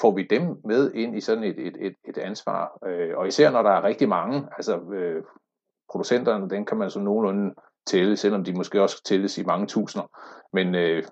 får 0.00 0.10
vi 0.10 0.22
dem 0.22 0.42
med 0.64 0.92
ind 0.92 1.16
i 1.16 1.20
sådan 1.20 1.44
et, 1.44 1.58
et, 1.58 1.76
et, 1.80 1.94
et 2.08 2.18
ansvar. 2.18 2.78
Øh, 2.86 3.18
og 3.18 3.28
især 3.28 3.50
når 3.50 3.62
der 3.62 3.70
er 3.70 3.84
rigtig 3.84 4.08
mange, 4.08 4.48
altså 4.56 4.80
øh, 4.92 5.22
producenterne, 5.90 6.50
den 6.50 6.66
kan 6.66 6.76
man 6.78 6.90
så 6.90 7.00
nogenlunde 7.00 7.54
tælle, 7.86 8.16
selvom 8.16 8.44
de 8.44 8.52
måske 8.52 8.82
også 8.82 9.04
tælles 9.04 9.38
i 9.38 9.44
mange 9.44 9.66
tusinder. 9.66 10.06
Men 10.52 10.74
øh, 10.74 11.02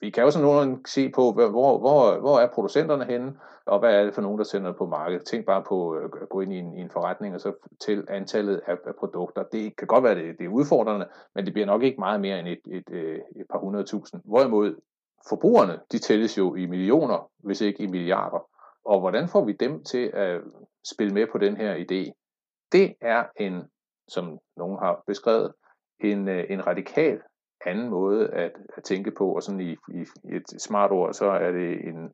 vi 0.00 0.10
kan 0.10 0.24
jo 0.24 0.30
sådan 0.30 0.46
nogenlunde 0.46 0.80
se 0.88 1.08
på, 1.08 1.32
hvor, 1.32 1.78
hvor, 1.78 2.18
hvor 2.20 2.38
er 2.38 2.48
producenterne 2.54 3.04
henne, 3.04 3.34
og 3.66 3.78
hvad 3.78 3.94
er 3.94 4.04
det 4.04 4.14
for 4.14 4.22
nogen, 4.22 4.38
der 4.38 4.44
sender 4.44 4.72
på 4.72 4.86
markedet. 4.86 5.26
Tænk 5.26 5.46
bare 5.46 5.62
på 5.62 5.96
øh, 5.96 6.10
at 6.22 6.28
gå 6.28 6.40
ind 6.40 6.52
i 6.52 6.58
en, 6.58 6.74
i 6.74 6.80
en 6.80 6.90
forretning 6.90 7.34
og 7.34 7.40
så 7.40 7.52
til 7.80 8.04
antallet 8.08 8.60
af, 8.66 8.76
af 8.86 8.94
produkter. 8.98 9.42
Det 9.42 9.76
kan 9.76 9.86
godt 9.86 10.04
være, 10.04 10.14
det, 10.14 10.38
det 10.38 10.44
er 10.44 10.48
udfordrende, 10.48 11.08
men 11.34 11.44
det 11.44 11.52
bliver 11.52 11.66
nok 11.66 11.82
ikke 11.82 12.00
meget 12.00 12.20
mere 12.20 12.38
end 12.40 12.48
et, 12.48 12.60
et, 12.66 12.88
et, 12.90 13.22
et 13.36 13.46
par 13.50 13.58
hundredtusind. 13.58 14.20
Hvorimod 14.24 14.74
forbrugerne, 15.28 15.80
de 15.92 15.98
tælles 15.98 16.38
jo 16.38 16.54
i 16.54 16.66
millioner, 16.66 17.30
hvis 17.38 17.60
ikke 17.60 17.82
i 17.82 17.86
milliarder. 17.86 18.48
Og 18.84 19.00
hvordan 19.00 19.28
får 19.28 19.44
vi 19.44 19.52
dem 19.52 19.84
til 19.84 20.10
at 20.14 20.40
spille 20.84 21.14
med 21.14 21.26
på 21.32 21.38
den 21.38 21.56
her 21.56 21.74
idé? 21.74 22.12
Det 22.72 22.94
er 23.00 23.24
en, 23.36 23.62
som 24.08 24.38
nogen 24.56 24.78
har 24.78 25.02
beskrevet, 25.06 25.52
en, 26.00 26.28
øh, 26.28 26.44
en 26.50 26.66
radikal 26.66 27.20
anden 27.66 27.88
måde 27.88 28.28
at, 28.28 28.52
at 28.76 28.84
tænke 28.84 29.10
på, 29.10 29.34
og 29.34 29.42
sådan 29.42 29.60
i, 29.60 29.72
i, 29.72 30.06
i 30.24 30.36
et 30.36 30.62
smart 30.62 30.90
ord, 30.90 31.12
så 31.14 31.26
er 31.26 31.52
det 31.52 31.88
en, 31.88 32.12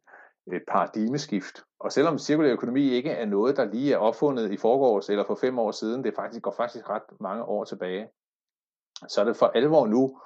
et 0.53 0.63
paradigmeskift. 0.69 1.63
Og 1.81 1.93
selvom 1.93 2.19
cirkulær 2.19 2.53
økonomi 2.53 2.91
ikke 2.91 3.11
er 3.11 3.27
noget, 3.27 3.57
der 3.57 3.65
lige 3.65 3.93
er 3.93 3.99
opfundet 3.99 4.53
i 4.53 4.57
forgårs 4.57 5.09
eller 5.09 5.25
for 5.25 5.35
fem 5.35 5.59
år 5.59 5.71
siden, 5.71 6.05
det 6.05 6.15
faktisk 6.15 6.43
går 6.43 6.55
faktisk 6.57 6.91
ret 6.91 7.21
mange 7.21 7.45
år 7.45 7.65
tilbage, 7.65 8.09
så 9.09 9.21
er 9.21 9.25
det 9.25 9.37
for 9.37 9.47
alvor 9.47 9.87
nu 9.87 10.21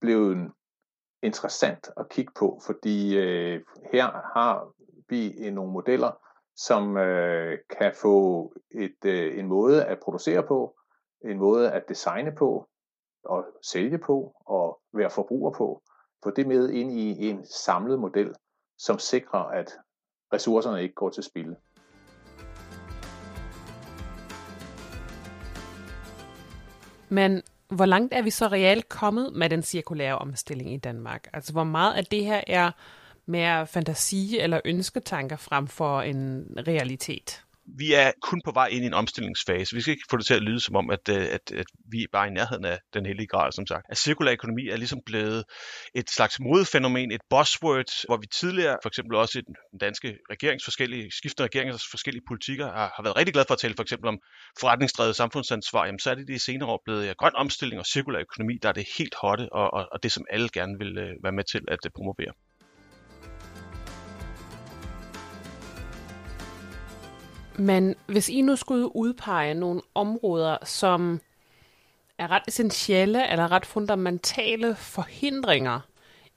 blevet 0.00 0.50
interessant 1.26 1.90
at 1.96 2.08
kigge 2.08 2.32
på, 2.38 2.60
fordi 2.66 3.16
øh, 3.16 3.62
her 3.92 4.06
har 4.34 4.68
vi 5.08 5.46
øh, 5.46 5.52
nogle 5.52 5.72
modeller, 5.72 6.12
som 6.56 6.96
øh, 6.96 7.58
kan 7.78 7.92
få 7.94 8.52
et, 8.70 9.04
øh, 9.04 9.38
en 9.38 9.46
måde 9.46 9.84
at 9.84 9.98
producere 10.00 10.42
på, 10.42 10.76
en 11.24 11.38
måde 11.38 11.72
at 11.72 11.88
designe 11.88 12.32
på, 12.32 12.68
og 13.24 13.44
sælge 13.62 13.98
på 13.98 14.32
og 14.46 14.80
være 14.92 15.10
forbruger 15.10 15.50
på. 15.50 15.82
Få 16.24 16.30
det 16.30 16.46
med 16.46 16.70
ind 16.70 16.92
i 16.92 17.28
en 17.28 17.46
samlet 17.46 17.98
model, 17.98 18.34
som 18.78 18.98
sikrer, 18.98 19.40
at 19.40 19.78
ressourcerne 20.32 20.82
ikke 20.82 20.94
går 20.94 21.10
til 21.10 21.22
spilde. 21.22 21.56
Men 27.08 27.42
hvor 27.68 27.86
langt 27.86 28.14
er 28.14 28.22
vi 28.22 28.30
så 28.30 28.46
reelt 28.46 28.88
kommet 28.88 29.32
med 29.32 29.50
den 29.50 29.62
cirkulære 29.62 30.18
omstilling 30.18 30.72
i 30.72 30.76
Danmark? 30.76 31.28
Altså 31.32 31.52
hvor 31.52 31.64
meget 31.64 31.94
af 31.94 32.04
det 32.04 32.24
her 32.24 32.40
er 32.46 32.70
mere 33.26 33.66
fantasi 33.66 34.38
eller 34.38 34.60
ønsketanker 34.64 35.36
frem 35.36 35.66
for 35.66 36.00
en 36.00 36.46
realitet? 36.66 37.45
Vi 37.78 37.92
er 37.92 38.12
kun 38.22 38.40
på 38.44 38.52
vej 38.54 38.66
ind 38.66 38.84
i 38.84 38.86
en 38.86 38.94
omstillingsfase. 38.94 39.74
Vi 39.74 39.80
skal 39.80 39.92
ikke 39.92 40.06
få 40.10 40.16
det 40.16 40.26
til 40.26 40.34
at 40.34 40.42
lyde 40.42 40.60
som 40.60 40.76
om, 40.76 40.90
at, 40.90 41.08
øh, 41.10 41.16
at, 41.16 41.52
at 41.52 41.66
vi 41.92 42.02
er 42.02 42.06
bare 42.12 42.28
i 42.28 42.30
nærheden 42.30 42.64
af 42.64 42.78
den 42.94 43.06
hellige 43.06 43.26
grad, 43.26 43.52
som 43.52 43.66
sagt. 43.66 43.86
At 43.88 43.98
cirkulær 43.98 44.32
økonomi 44.32 44.68
er 44.68 44.76
ligesom 44.76 45.00
blevet 45.06 45.44
et 45.94 46.10
slags 46.10 46.40
modefænomen, 46.40 47.12
et 47.12 47.20
buzzword, 47.30 48.06
hvor 48.06 48.16
vi 48.16 48.26
tidligere, 48.26 48.76
for 48.82 48.88
eksempel 48.88 49.16
også 49.16 49.38
i 49.38 49.42
den 49.42 49.78
danske 49.80 50.18
regerings 50.30 50.64
forskellige, 50.64 51.10
skiftende 51.12 51.44
regeringers 51.44 51.86
forskellige 51.90 52.24
politikker, 52.28 52.66
har, 52.66 52.92
har 52.96 53.02
været 53.02 53.16
rigtig 53.16 53.32
glade 53.32 53.46
for 53.48 53.54
at 53.54 53.60
tale 53.60 53.74
for 53.76 53.82
eksempel 53.82 54.08
om 54.08 54.18
forretningsdrevet 54.60 55.16
samfundsansvar. 55.16 55.86
Jamen, 55.86 55.98
så 55.98 56.10
er 56.10 56.14
det 56.14 56.28
de 56.28 56.38
senere 56.38 56.68
år 56.68 56.82
blevet 56.84 57.06
ja, 57.06 57.12
grøn 57.12 57.36
omstilling 57.36 57.80
og 57.80 57.86
cirkulær 57.86 58.20
økonomi, 58.20 58.58
der 58.62 58.68
er 58.68 58.72
det 58.72 58.86
helt 58.98 59.14
hotte, 59.22 59.52
og, 59.52 59.74
og, 59.74 59.88
og 59.92 60.02
det, 60.02 60.12
som 60.12 60.24
alle 60.30 60.48
gerne 60.52 60.74
vil 60.78 60.98
øh, 60.98 61.10
være 61.22 61.32
med 61.32 61.44
til 61.44 61.62
at 61.68 61.78
øh, 61.86 61.90
promovere. 61.96 62.32
Men 67.58 67.94
hvis 68.06 68.28
I 68.28 68.40
nu 68.40 68.56
skulle 68.56 68.96
udpege 68.96 69.54
nogle 69.54 69.80
områder, 69.94 70.58
som 70.64 71.20
er 72.18 72.30
ret 72.30 72.42
essentielle 72.48 73.30
eller 73.30 73.52
ret 73.52 73.66
fundamentale 73.66 74.76
forhindringer 74.76 75.80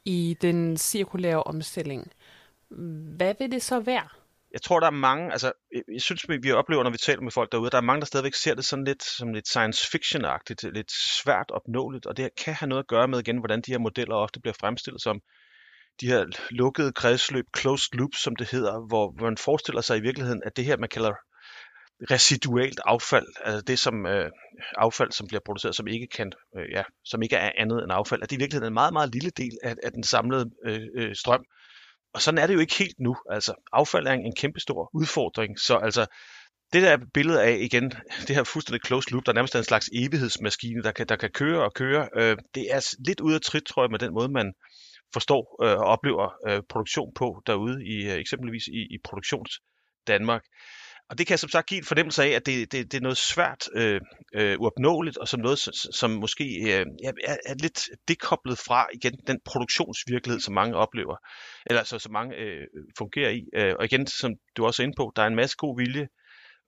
i 0.05 0.37
den 0.41 0.77
cirkulære 0.77 1.43
omstilling, 1.43 2.11
hvad 3.17 3.35
vil 3.39 3.51
det 3.51 3.63
så 3.63 3.79
være? 3.79 4.07
Jeg 4.51 4.61
tror, 4.61 4.79
der 4.79 4.87
er 4.87 4.91
mange, 4.91 5.31
altså, 5.31 5.51
jeg 5.93 6.01
synes, 6.01 6.25
vi 6.41 6.51
oplever, 6.51 6.83
når 6.83 6.89
vi 6.89 6.97
taler 6.97 7.21
med 7.21 7.31
folk 7.31 7.51
derude, 7.51 7.69
der 7.69 7.77
er 7.77 7.81
mange, 7.81 7.99
der 7.99 8.05
stadigvæk 8.05 8.33
ser 8.33 8.55
det 8.55 8.65
sådan 8.65 8.85
lidt 8.85 9.03
som 9.03 9.33
lidt 9.33 9.47
science 9.47 9.97
fiction-agtigt, 9.97 10.71
lidt 10.73 10.91
svært 10.91 11.51
opnåeligt, 11.51 12.05
og 12.05 12.17
det 12.17 12.29
kan 12.43 12.53
have 12.53 12.69
noget 12.69 12.83
at 12.83 12.87
gøre 12.87 13.07
med 13.07 13.19
igen, 13.19 13.37
hvordan 13.37 13.61
de 13.61 13.71
her 13.71 13.79
modeller 13.79 14.15
ofte 14.15 14.39
bliver 14.39 14.53
fremstillet 14.59 15.01
som 15.01 15.21
de 16.01 16.07
her 16.07 16.25
lukkede 16.49 16.93
kredsløb, 16.93 17.45
closed 17.57 17.97
loop, 17.97 18.13
som 18.13 18.35
det 18.35 18.51
hedder, 18.51 18.87
hvor 18.87 19.21
man 19.21 19.37
forestiller 19.37 19.81
sig 19.81 19.97
i 19.97 20.01
virkeligheden, 20.01 20.41
at 20.45 20.57
det 20.57 20.65
her, 20.65 20.77
man 20.77 20.89
kalder 20.89 21.13
residualt 22.11 22.79
affald, 22.85 23.27
altså 23.45 23.61
det 23.61 23.79
som 23.79 24.05
øh, 24.05 24.31
affald, 24.77 25.11
som 25.11 25.27
bliver 25.27 25.41
produceret, 25.45 25.75
som 25.75 25.87
ikke 25.87 26.07
kan, 26.07 26.31
øh, 26.57 26.65
ja, 26.71 26.83
som 27.05 27.21
ikke 27.21 27.35
er 27.35 27.51
andet 27.57 27.83
end 27.83 27.91
affald, 27.91 28.23
at 28.23 28.29
det 28.29 28.35
i 28.35 28.39
virkeligheden 28.39 28.63
er 28.63 28.67
en 28.67 28.73
meget, 28.73 28.93
meget 28.93 29.13
lille 29.13 29.29
del 29.29 29.51
af, 29.63 29.75
af 29.83 29.91
den 29.91 30.03
samlede 30.03 30.51
øh, 30.65 30.81
øh, 30.95 31.15
strøm. 31.15 31.43
Og 32.13 32.21
sådan 32.21 32.37
er 32.37 32.47
det 32.47 32.53
jo 32.53 32.59
ikke 32.59 32.77
helt 32.77 32.99
nu. 32.99 33.15
Altså, 33.31 33.53
affald 33.73 34.07
er 34.07 34.11
en 34.11 34.35
kæmpestor 34.35 34.89
udfordring, 34.93 35.59
så 35.59 35.77
altså, 35.77 36.05
det 36.73 36.81
der 36.81 36.97
billede 37.13 37.43
af, 37.43 37.57
igen, 37.59 37.91
det 38.27 38.35
her 38.35 38.43
fuldstændig 38.43 38.85
closed 38.85 39.11
loop, 39.11 39.25
der 39.25 39.33
nærmest 39.33 39.55
er 39.55 39.59
en 39.59 39.65
slags 39.65 39.89
evighedsmaskine, 39.93 40.83
der 40.83 40.91
kan, 40.91 41.07
der 41.07 41.15
kan 41.15 41.29
køre 41.29 41.63
og 41.63 41.73
køre, 41.73 42.09
øh, 42.15 42.37
det 42.55 42.65
er 42.71 42.95
lidt 43.07 43.19
ude 43.19 43.35
af 43.35 43.41
trit, 43.41 43.63
tror 43.63 43.83
jeg, 43.83 43.91
med 43.91 43.99
den 43.99 44.13
måde, 44.13 44.29
man 44.29 44.53
forstår 45.13 45.63
øh, 45.63 45.77
og 45.77 45.85
oplever 45.85 46.29
øh, 46.47 46.61
produktion 46.69 47.13
på 47.15 47.41
derude, 47.47 47.85
i 47.85 48.09
øh, 48.09 48.15
eksempelvis 48.15 48.67
i, 48.67 48.81
i 48.95 48.97
produktions 49.03 49.59
Danmark. 50.07 50.43
Og 51.09 51.17
det 51.17 51.27
kan 51.27 51.37
som 51.37 51.49
sagt 51.49 51.69
give 51.69 51.77
en 51.77 51.85
fornemmelse 51.85 52.23
af, 52.23 52.29
at 52.29 52.45
det, 52.45 52.71
det, 52.71 52.91
det 52.91 52.97
er 52.97 53.01
noget 53.01 53.17
svært 53.17 53.69
øh, 53.75 54.01
øh, 54.35 54.59
uopnåeligt, 54.59 55.17
og 55.17 55.27
som 55.27 55.39
noget, 55.39 55.59
som 55.93 56.11
måske 56.11 56.43
øh, 56.43 56.85
er, 57.03 57.37
er 57.45 57.53
lidt 57.61 57.79
dekoblet 58.07 58.57
fra 58.57 58.87
igen 58.93 59.13
den 59.27 59.39
produktionsvirkelighed, 59.45 60.39
som 60.39 60.53
mange 60.53 60.75
oplever, 60.75 61.15
eller 61.65 61.79
altså, 61.79 61.99
som 61.99 62.13
mange 62.13 62.35
øh, 62.35 62.67
fungerer 62.97 63.29
i. 63.29 63.41
Øh, 63.55 63.75
og 63.79 63.85
igen, 63.85 64.07
som 64.07 64.31
du 64.57 64.65
også 64.65 64.81
er 64.81 64.83
inde 64.83 64.95
på, 64.97 65.11
der 65.15 65.21
er 65.21 65.27
en 65.27 65.35
masse 65.35 65.55
god 65.57 65.77
vilje 65.77 66.07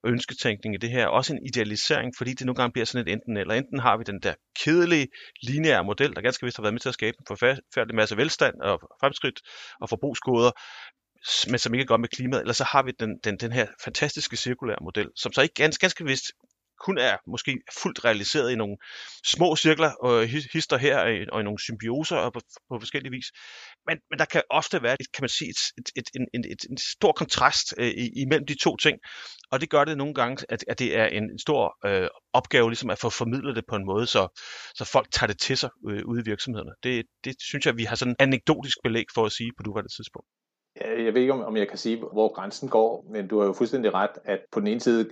ønsketænkning 0.06 0.74
i 0.74 0.78
det 0.78 0.90
her, 0.90 1.06
også 1.06 1.32
en 1.32 1.46
idealisering, 1.46 2.12
fordi 2.18 2.30
det 2.34 2.46
nogle 2.46 2.56
gange 2.56 2.72
bliver 2.72 2.84
sådan 2.84 3.08
et 3.08 3.12
enten 3.12 3.36
eller. 3.36 3.54
Enten 3.54 3.78
har 3.78 3.96
vi 3.96 4.04
den 4.04 4.20
der 4.20 4.34
kedelige, 4.64 5.08
lineære 5.42 5.84
model, 5.84 6.14
der 6.14 6.20
ganske 6.20 6.44
vist 6.46 6.56
har 6.56 6.62
været 6.62 6.74
med 6.74 6.80
til 6.80 6.88
at 6.88 6.94
skabe 6.94 7.16
en 7.20 7.26
forfærdelig 7.28 7.94
masse 7.94 8.16
velstand 8.16 8.54
og 8.60 8.80
fremskridt 9.00 9.40
og 9.80 9.88
forbrugsgoder, 9.88 10.50
men 11.50 11.58
som 11.58 11.74
ikke 11.74 11.82
er 11.82 11.86
godt 11.86 12.00
med 12.00 12.08
klimaet, 12.08 12.40
eller 12.40 12.54
så 12.54 12.64
har 12.64 12.82
vi 12.82 12.92
den, 13.00 13.18
den, 13.24 13.36
den 13.36 13.52
her 13.52 13.66
fantastiske 13.84 14.36
cirkulære 14.36 14.78
model, 14.82 15.08
som 15.16 15.32
så 15.32 15.42
ikke 15.42 15.54
ganske, 15.54 15.80
ganske 15.80 16.04
vist 16.04 16.26
kun 16.82 16.98
er 16.98 17.16
måske 17.26 17.58
fuldt 17.82 18.04
realiseret 18.04 18.52
i 18.52 18.56
nogle 18.56 18.76
små 19.24 19.56
cirkler 19.56 19.90
og 19.90 20.26
hister 20.26 20.76
her 20.76 21.04
øh, 21.04 21.26
og 21.32 21.40
i 21.40 21.44
nogle 21.44 21.60
symbioser 21.60 22.16
og 22.16 22.32
på, 22.32 22.40
på 22.70 22.78
forskellige 22.78 23.10
vis. 23.10 23.26
Men, 23.86 23.98
men 24.10 24.18
der 24.18 24.24
kan 24.24 24.42
ofte 24.50 24.82
være, 24.82 24.96
kan 24.96 25.22
man 25.22 25.28
sige, 25.28 25.50
et, 25.50 25.62
et, 25.78 25.88
et, 25.96 26.08
en, 26.14 26.26
en, 26.34 26.44
et, 26.52 26.62
en 26.70 26.78
stor 26.78 27.12
kontrast 27.12 27.74
øh, 27.78 27.92
imellem 28.16 28.46
de 28.46 28.56
to 28.62 28.76
ting, 28.76 28.98
og 29.50 29.60
det 29.60 29.70
gør 29.70 29.84
det 29.84 29.96
nogle 29.98 30.14
gange, 30.14 30.46
at, 30.48 30.64
at 30.68 30.78
det 30.78 30.96
er 30.96 31.06
en 31.06 31.38
stor 31.38 31.86
øh, 31.86 32.08
opgave 32.32 32.70
ligesom 32.70 32.90
at 32.90 32.98
få 32.98 33.10
formidlet 33.10 33.56
det 33.56 33.64
på 33.68 33.76
en 33.76 33.86
måde, 33.86 34.06
så, 34.06 34.40
så 34.74 34.84
folk 34.84 35.08
tager 35.12 35.28
det 35.28 35.38
til 35.40 35.56
sig 35.56 35.70
øh, 35.88 36.02
ude 36.04 36.20
i 36.20 36.24
virksomhederne. 36.24 36.72
Det, 36.82 37.06
det 37.24 37.34
synes 37.40 37.66
jeg, 37.66 37.76
vi 37.76 37.84
har 37.84 37.96
sådan 37.96 38.16
anekdotisk 38.18 38.78
belæg 38.84 39.04
for 39.14 39.26
at 39.26 39.32
sige 39.32 39.52
på 39.56 39.62
nuværende 39.66 39.96
tidspunkt. 39.96 40.28
Jeg 40.80 41.14
ved 41.14 41.20
ikke, 41.20 41.32
om 41.32 41.56
jeg 41.56 41.68
kan 41.68 41.78
sige, 41.78 41.96
hvor 41.96 42.34
grænsen 42.34 42.68
går, 42.68 43.06
men 43.12 43.28
du 43.28 43.38
har 43.38 43.46
jo 43.46 43.52
fuldstændig 43.52 43.94
ret, 43.94 44.10
at 44.24 44.40
på 44.52 44.60
den 44.60 44.68
ene 44.68 44.80
side 44.80 45.10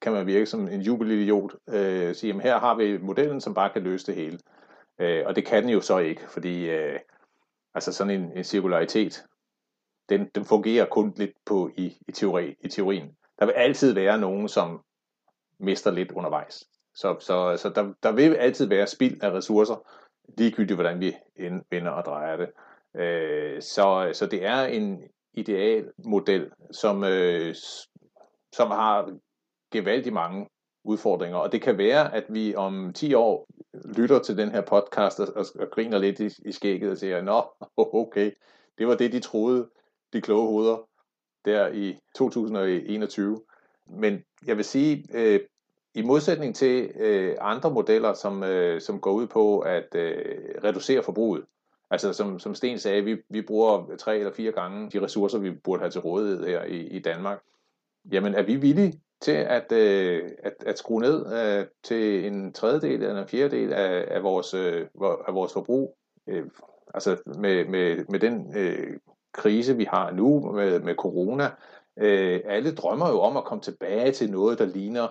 kan 0.00 0.12
man 0.12 0.26
virke 0.26 0.46
som 0.46 0.68
en 0.68 0.80
jubelidiot, 0.80 1.54
øh, 1.68 2.14
sige, 2.14 2.34
at 2.34 2.42
her 2.42 2.58
har 2.58 2.74
vi 2.74 2.98
modellen, 2.98 3.40
som 3.40 3.54
bare 3.54 3.70
kan 3.70 3.82
løse 3.82 4.06
det 4.06 4.14
hele. 4.14 4.38
Øh, 4.98 5.22
og 5.26 5.36
det 5.36 5.46
kan 5.46 5.62
den 5.62 5.70
jo 5.70 5.80
så 5.80 5.98
ikke, 5.98 6.28
fordi 6.28 6.70
øh, 6.70 6.98
altså 7.74 7.92
sådan 7.92 8.20
en, 8.20 8.38
en 8.38 8.44
cirkularitet, 8.44 9.24
den, 10.08 10.28
den 10.34 10.44
fungerer 10.44 10.86
kun 10.86 11.12
lidt 11.16 11.32
på 11.46 11.70
i, 11.76 11.96
i, 12.08 12.12
teori, 12.12 12.54
i 12.60 12.68
teorien. 12.68 13.16
Der 13.38 13.46
vil 13.46 13.52
altid 13.52 13.94
være 13.94 14.18
nogen, 14.18 14.48
som 14.48 14.80
mister 15.60 15.90
lidt 15.90 16.12
undervejs. 16.12 16.64
Så, 16.94 17.16
så, 17.20 17.56
så 17.56 17.68
der, 17.68 17.92
der 18.02 18.12
vil 18.12 18.34
altid 18.34 18.66
være 18.66 18.86
spild 18.86 19.22
af 19.22 19.30
ressourcer, 19.30 19.88
ligegyldigt 20.38 20.76
hvordan 20.76 21.00
vi 21.00 21.16
vender 21.70 21.90
og 21.90 22.04
drejer 22.04 22.36
det. 22.36 22.48
Øh, 23.00 23.62
så, 23.62 24.10
så 24.12 24.26
det 24.26 24.44
er 24.44 24.64
en 24.64 25.02
ideal 25.32 25.92
model, 26.04 26.50
som, 26.70 27.04
øh, 27.04 27.54
som 28.52 28.70
har 28.70 29.18
gevaldigt 29.70 30.12
mange 30.12 30.48
udfordringer, 30.84 31.38
og 31.38 31.52
det 31.52 31.62
kan 31.62 31.78
være, 31.78 32.14
at 32.14 32.24
vi 32.28 32.54
om 32.54 32.92
10 32.92 33.14
år 33.14 33.48
lytter 33.96 34.18
til 34.18 34.36
den 34.36 34.50
her 34.50 34.60
podcast 34.60 35.20
og, 35.20 35.28
og, 35.36 35.46
og 35.60 35.70
griner 35.70 35.98
lidt 35.98 36.20
i, 36.20 36.30
i 36.48 36.52
skægget 36.52 36.90
og 36.90 36.98
siger, 36.98 37.22
nå, 37.22 37.44
okay, 37.76 38.30
det 38.78 38.86
var 38.86 38.94
det, 38.94 39.12
de 39.12 39.20
troede, 39.20 39.68
de 40.12 40.20
kloge 40.20 40.48
hoveder, 40.48 40.88
der 41.44 41.68
i 41.68 41.98
2021. 42.14 43.40
Men 43.86 44.24
jeg 44.46 44.56
vil 44.56 44.64
sige, 44.64 45.04
øh, 45.14 45.40
i 45.94 46.02
modsætning 46.02 46.56
til 46.56 46.90
øh, 46.94 47.36
andre 47.40 47.70
modeller, 47.70 48.14
som, 48.14 48.42
øh, 48.42 48.80
som 48.80 49.00
går 49.00 49.12
ud 49.12 49.26
på 49.26 49.58
at 49.58 49.94
øh, 49.94 50.14
reducere 50.64 51.02
forbruget, 51.02 51.44
Altså 51.90 52.12
som, 52.12 52.38
som 52.38 52.54
Sten 52.54 52.78
sagde, 52.78 53.04
vi, 53.04 53.16
vi 53.28 53.42
bruger 53.42 53.96
tre 53.96 54.18
eller 54.18 54.32
fire 54.32 54.52
gange 54.52 54.90
de 54.90 55.02
ressourcer, 55.02 55.38
vi 55.38 55.50
burde 55.50 55.80
have 55.80 55.90
til 55.90 56.00
rådighed 56.00 56.46
her 56.46 56.64
i, 56.64 56.86
i 56.86 56.98
Danmark. 56.98 57.42
Jamen 58.12 58.34
er 58.34 58.42
vi 58.42 58.56
villige 58.56 59.00
til 59.20 59.32
at, 59.32 59.72
øh, 59.72 60.30
at, 60.42 60.54
at 60.66 60.78
skrue 60.78 61.00
ned 61.00 61.32
øh, 61.32 61.66
til 61.82 62.26
en 62.26 62.52
tredjedel 62.52 63.02
eller 63.02 63.22
en 63.22 63.28
fjerdedel 63.28 63.72
af, 63.72 64.04
af, 64.08 64.22
vores, 64.22 64.54
øh, 64.54 64.86
af 65.28 65.34
vores 65.34 65.52
forbrug? 65.52 65.96
Øh, 66.26 66.46
Altså 66.94 67.16
med, 67.38 67.64
med, 67.64 68.04
med 68.08 68.20
den 68.20 68.58
øh, 68.58 68.98
krise, 69.32 69.76
vi 69.76 69.84
har 69.84 70.10
nu 70.10 70.52
med, 70.52 70.80
med 70.80 70.94
corona, 70.94 71.50
øh, 71.98 72.40
alle 72.44 72.74
drømmer 72.74 73.08
jo 73.08 73.20
om 73.20 73.36
at 73.36 73.44
komme 73.44 73.62
tilbage 73.62 74.12
til 74.12 74.30
noget, 74.30 74.58
der 74.58 74.64
ligner 74.64 75.08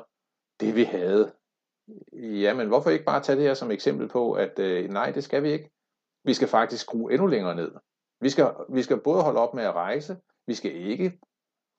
det, 0.60 0.76
vi 0.76 0.84
havde. 0.84 1.32
Jamen, 2.14 2.68
hvorfor 2.68 2.90
ikke 2.90 3.06
bare 3.06 3.24
tage 3.24 3.36
det 3.36 3.46
her 3.46 3.54
som 3.54 3.72
eksempel 3.72 4.08
på, 4.08 4.34
at 4.34 4.60
øh, 4.60 4.90
nej, 4.90 5.12
det 5.12 5.24
skal 5.24 5.44
vi 5.44 5.52
ikke. 5.52 5.70
Vi 6.24 6.34
skal 6.34 6.48
faktisk 6.48 6.82
skrue 6.82 7.14
endnu 7.14 7.28
længere 7.28 7.56
ned. 7.56 7.72
Vi 8.22 8.30
skal, 8.30 8.52
vi 8.70 8.82
skal 8.82 8.98
både 8.98 9.24
holde 9.24 9.40
op 9.40 9.54
med 9.54 9.64
at 9.64 9.74
rejse, 9.74 10.18
vi 10.48 10.54
skal 10.54 10.76
ikke 10.76 11.20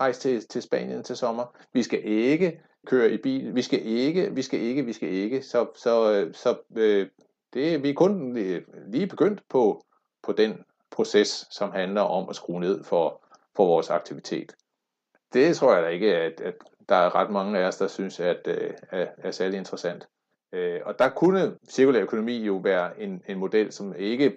rejse 0.01 0.21
til, 0.21 0.49
til 0.49 0.63
Spanien 0.63 1.03
til 1.03 1.17
sommer, 1.17 1.57
vi 1.73 1.83
skal 1.83 2.05
ikke 2.05 2.61
køre 2.87 3.11
i 3.11 3.17
bil, 3.17 3.55
vi 3.55 3.63
skal 3.63 3.87
ikke, 3.87 4.35
vi 4.35 4.43
skal 4.43 4.61
ikke, 4.61 4.85
vi 4.85 4.93
skal 4.93 5.09
ikke. 5.09 5.43
Så, 5.43 5.67
så, 5.75 6.13
øh, 6.13 6.35
så 6.35 6.57
øh, 6.77 7.07
det, 7.55 7.83
vi 7.83 7.91
er 7.91 7.95
kun 7.95 8.35
lige 8.87 9.07
begyndt 9.07 9.43
på, 9.49 9.85
på 10.23 10.33
den 10.33 10.65
proces, 10.91 11.47
som 11.51 11.71
handler 11.73 12.01
om 12.01 12.29
at 12.29 12.37
skrue 12.37 12.61
ned 12.61 12.85
for, 12.85 13.23
for 13.57 13.67
vores 13.67 13.91
aktivitet. 13.91 14.57
Det 15.33 15.57
tror 15.57 15.75
jeg 15.75 15.83
da 15.83 15.89
ikke, 15.89 16.17
at, 16.17 16.41
at 16.41 16.55
der 16.89 16.97
er 16.97 17.15
ret 17.15 17.31
mange 17.31 17.59
af 17.59 17.69
os, 17.69 17.77
der 17.77 17.87
synes, 17.87 18.21
at 18.21 18.47
øh, 18.47 18.71
er, 18.91 19.07
er 19.19 19.31
særlig 19.31 19.59
interessant. 19.59 20.09
Øh, 20.53 20.81
og 20.85 20.99
der 20.99 21.09
kunne 21.09 21.57
cirkulær 21.69 22.01
økonomi 22.01 22.45
jo 22.45 22.57
være 22.57 23.01
en, 23.01 23.23
en 23.29 23.39
model, 23.39 23.73
som 23.73 23.95
ikke 23.99 24.37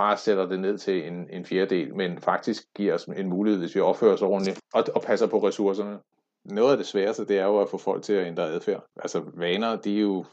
bare 0.00 0.16
sætter 0.16 0.46
det 0.46 0.60
ned 0.60 0.78
til 0.78 1.06
en, 1.06 1.28
en 1.30 1.44
fjerdedel, 1.44 1.94
men 1.94 2.18
faktisk 2.18 2.62
giver 2.76 2.94
os 2.94 3.04
en 3.04 3.28
mulighed, 3.28 3.60
hvis 3.60 3.74
vi 3.74 3.80
opfører 3.80 4.12
os 4.12 4.22
ordentligt 4.22 4.60
og, 4.74 4.84
og 4.94 5.02
passer 5.02 5.26
på 5.26 5.38
ressourcerne. 5.38 5.98
Noget 6.44 6.70
af 6.70 6.76
det 6.76 6.86
sværeste, 6.86 7.26
det 7.26 7.38
er 7.38 7.44
jo 7.44 7.60
at 7.60 7.68
få 7.68 7.78
folk 7.78 8.02
til 8.02 8.12
at 8.12 8.26
ændre 8.26 8.44
adfærd. 8.44 8.84
Altså 8.96 9.22
vaner, 9.34 9.76
de 9.76 9.96
er 9.96 10.00
jo, 10.00 10.24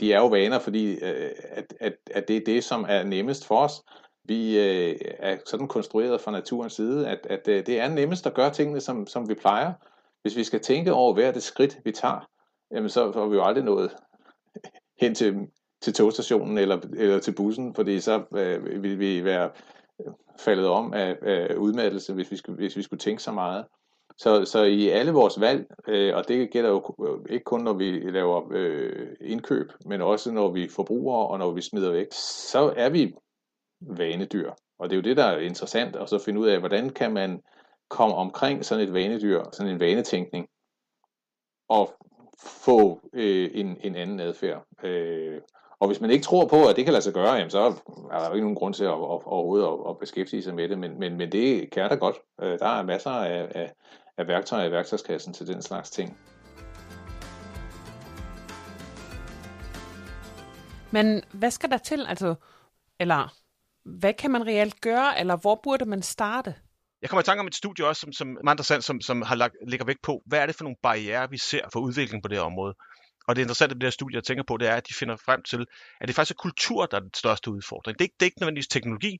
de 0.00 0.12
er 0.12 0.18
jo 0.18 0.26
vaner, 0.26 0.58
fordi 0.58 0.92
øh, 0.92 1.30
at, 1.44 1.74
at, 1.80 1.94
at 2.10 2.28
det 2.28 2.36
er 2.36 2.44
det, 2.46 2.64
som 2.64 2.86
er 2.88 3.02
nemmest 3.02 3.46
for 3.46 3.58
os. 3.58 3.82
Vi 4.24 4.58
øh, 4.58 4.96
er 5.18 5.36
sådan 5.46 5.68
konstrueret 5.68 6.20
fra 6.20 6.30
naturens 6.30 6.72
side, 6.72 7.08
at, 7.08 7.26
at 7.30 7.48
øh, 7.48 7.66
det 7.66 7.80
er 7.80 7.88
nemmest 7.88 8.26
at 8.26 8.34
gøre 8.34 8.50
tingene, 8.50 8.80
som, 8.80 9.06
som 9.06 9.28
vi 9.28 9.34
plejer. 9.34 9.72
Hvis 10.22 10.36
vi 10.36 10.44
skal 10.44 10.60
tænke 10.60 10.92
over 10.92 11.14
hver 11.14 11.32
det 11.32 11.42
skridt, 11.42 11.78
vi 11.84 11.92
tager, 11.92 12.28
jamen 12.70 12.90
så 12.90 13.12
får 13.12 13.26
vi 13.26 13.36
jo 13.36 13.44
aldrig 13.44 13.64
nået 13.64 13.96
hen 15.00 15.14
til, 15.14 15.48
til 15.82 15.94
togstationen 15.94 16.58
eller, 16.58 16.78
eller 16.96 17.18
til 17.18 17.34
bussen, 17.34 17.74
fordi 17.74 18.00
så 18.00 18.22
øh, 18.36 18.82
ville 18.82 18.98
vi 18.98 19.24
være 19.24 19.50
øh, 20.00 20.12
faldet 20.38 20.66
om 20.66 20.94
af, 20.94 21.16
af 21.22 21.54
udmattelse, 21.54 22.14
hvis 22.14 22.30
vi, 22.30 22.36
skulle, 22.36 22.56
hvis 22.56 22.76
vi 22.76 22.82
skulle 22.82 23.00
tænke 23.00 23.22
så 23.22 23.32
meget. 23.32 23.64
Så, 24.18 24.44
så 24.44 24.62
i 24.62 24.88
alle 24.88 25.12
vores 25.12 25.40
valg, 25.40 25.66
øh, 25.88 26.16
og 26.16 26.28
det 26.28 26.50
gælder 26.50 26.70
jo 26.70 26.94
øh, 27.06 27.34
ikke 27.34 27.44
kun 27.44 27.60
når 27.60 27.72
vi 27.72 28.10
laver 28.10 28.42
øh, 28.52 29.06
indkøb, 29.20 29.72
men 29.86 30.02
også 30.02 30.32
når 30.32 30.52
vi 30.52 30.68
forbruger 30.68 31.16
og 31.16 31.38
når 31.38 31.50
vi 31.50 31.60
smider 31.60 31.92
væk, 31.92 32.06
så 32.50 32.72
er 32.76 32.90
vi 32.90 33.14
vanedyr. 33.80 34.50
Og 34.78 34.90
det 34.90 34.96
er 34.96 35.00
jo 35.00 35.02
det, 35.02 35.16
der 35.16 35.24
er 35.24 35.38
interessant, 35.38 35.96
at 35.96 36.08
så 36.08 36.18
finde 36.18 36.40
ud 36.40 36.46
af, 36.46 36.58
hvordan 36.58 36.90
kan 36.90 37.12
man 37.12 37.40
komme 37.88 38.14
omkring 38.14 38.64
sådan 38.64 38.84
et 38.84 38.94
vanedyr, 38.94 39.42
sådan 39.52 39.72
en 39.72 39.80
vanetænkning, 39.80 40.48
og 41.68 41.94
få 42.38 43.00
øh, 43.12 43.50
en, 43.54 43.76
en 43.80 43.96
anden 43.96 44.20
adfærd. 44.20 44.64
Øh, 44.84 45.40
og 45.82 45.88
hvis 45.88 46.00
man 46.00 46.10
ikke 46.10 46.24
tror 46.24 46.46
på, 46.46 46.68
at 46.68 46.76
det 46.76 46.84
kan 46.84 46.92
lade 46.92 47.02
sig 47.04 47.12
gøre, 47.12 47.32
jamen, 47.32 47.50
så 47.50 47.58
er 48.12 48.18
der 48.18 48.28
jo 48.28 48.34
ikke 48.34 48.44
nogen 48.44 48.56
grund 48.56 48.74
til 48.74 48.84
at, 48.84 48.90
at, 48.90 49.22
overhovedet 49.26 49.66
at, 49.66 49.90
at 49.90 49.98
beskæftige 49.98 50.42
sig 50.42 50.54
med 50.54 50.68
det, 50.68 50.78
men, 50.78 50.98
men, 50.98 51.16
men 51.16 51.32
det 51.32 51.70
kan 51.70 51.90
da 51.90 51.94
godt. 51.94 52.16
Øh, 52.42 52.58
der 52.58 52.66
er 52.66 52.82
masser 52.82 53.10
af, 53.10 53.52
af, 53.54 53.72
af 54.18 54.26
værktøjer 54.26 54.68
i 54.68 54.72
værktøjskassen 54.72 55.32
til 55.34 55.46
den 55.46 55.62
slags 55.62 55.90
ting. 55.90 56.18
Men 60.90 61.22
hvad 61.32 61.50
skal 61.50 61.70
der 61.70 61.78
til? 61.78 62.06
Altså, 62.08 62.34
eller 63.00 63.34
hvad 63.84 64.12
kan 64.12 64.30
man 64.30 64.46
reelt 64.46 64.80
gøre, 64.80 65.20
eller 65.20 65.36
hvor 65.36 65.60
burde 65.64 65.84
man 65.84 66.02
starte? 66.02 66.54
Jeg 67.02 67.10
kommer 67.10 67.22
i 67.22 67.24
tanke 67.24 67.40
om 67.40 67.46
et 67.46 67.54
studie 67.54 67.86
også, 67.86 68.00
som, 68.00 68.12
som 68.12 68.36
Amanda 68.40 68.62
Sand, 68.62 68.82
som, 68.82 69.00
som 69.00 69.22
har 69.22 69.34
lagt, 69.34 69.54
lægger 69.68 69.86
vægt 69.86 70.02
på, 70.02 70.22
hvad 70.26 70.38
er 70.38 70.46
det 70.46 70.54
for 70.54 70.64
nogle 70.64 70.76
barriere, 70.82 71.30
vi 71.30 71.38
ser 71.38 71.64
for 71.72 71.80
udvikling 71.80 72.22
på 72.22 72.28
det 72.28 72.38
her 72.38 72.44
område. 72.44 72.74
Og 73.28 73.36
det 73.36 73.42
interessante 73.42 73.74
ved 73.74 73.80
det 73.80 73.86
her 73.86 73.90
studie, 73.90 74.16
jeg 74.16 74.24
tænker 74.24 74.44
på, 74.48 74.56
det 74.56 74.68
er, 74.68 74.76
at 74.76 74.88
de 74.88 74.94
finder 74.94 75.16
frem 75.16 75.42
til, 75.42 75.66
at 76.00 76.08
det 76.08 76.16
faktisk 76.16 76.34
er 76.34 76.42
kultur, 76.42 76.86
der 76.86 76.96
er 76.96 77.00
den 77.00 77.14
største 77.14 77.50
udfordring. 77.50 77.98
Det 77.98 78.04
er 78.04 78.06
ikke, 78.06 78.16
det 78.20 78.26
er 78.26 78.30
ikke 78.30 78.40
nødvendigvis 78.40 78.68
teknologi, 78.68 79.18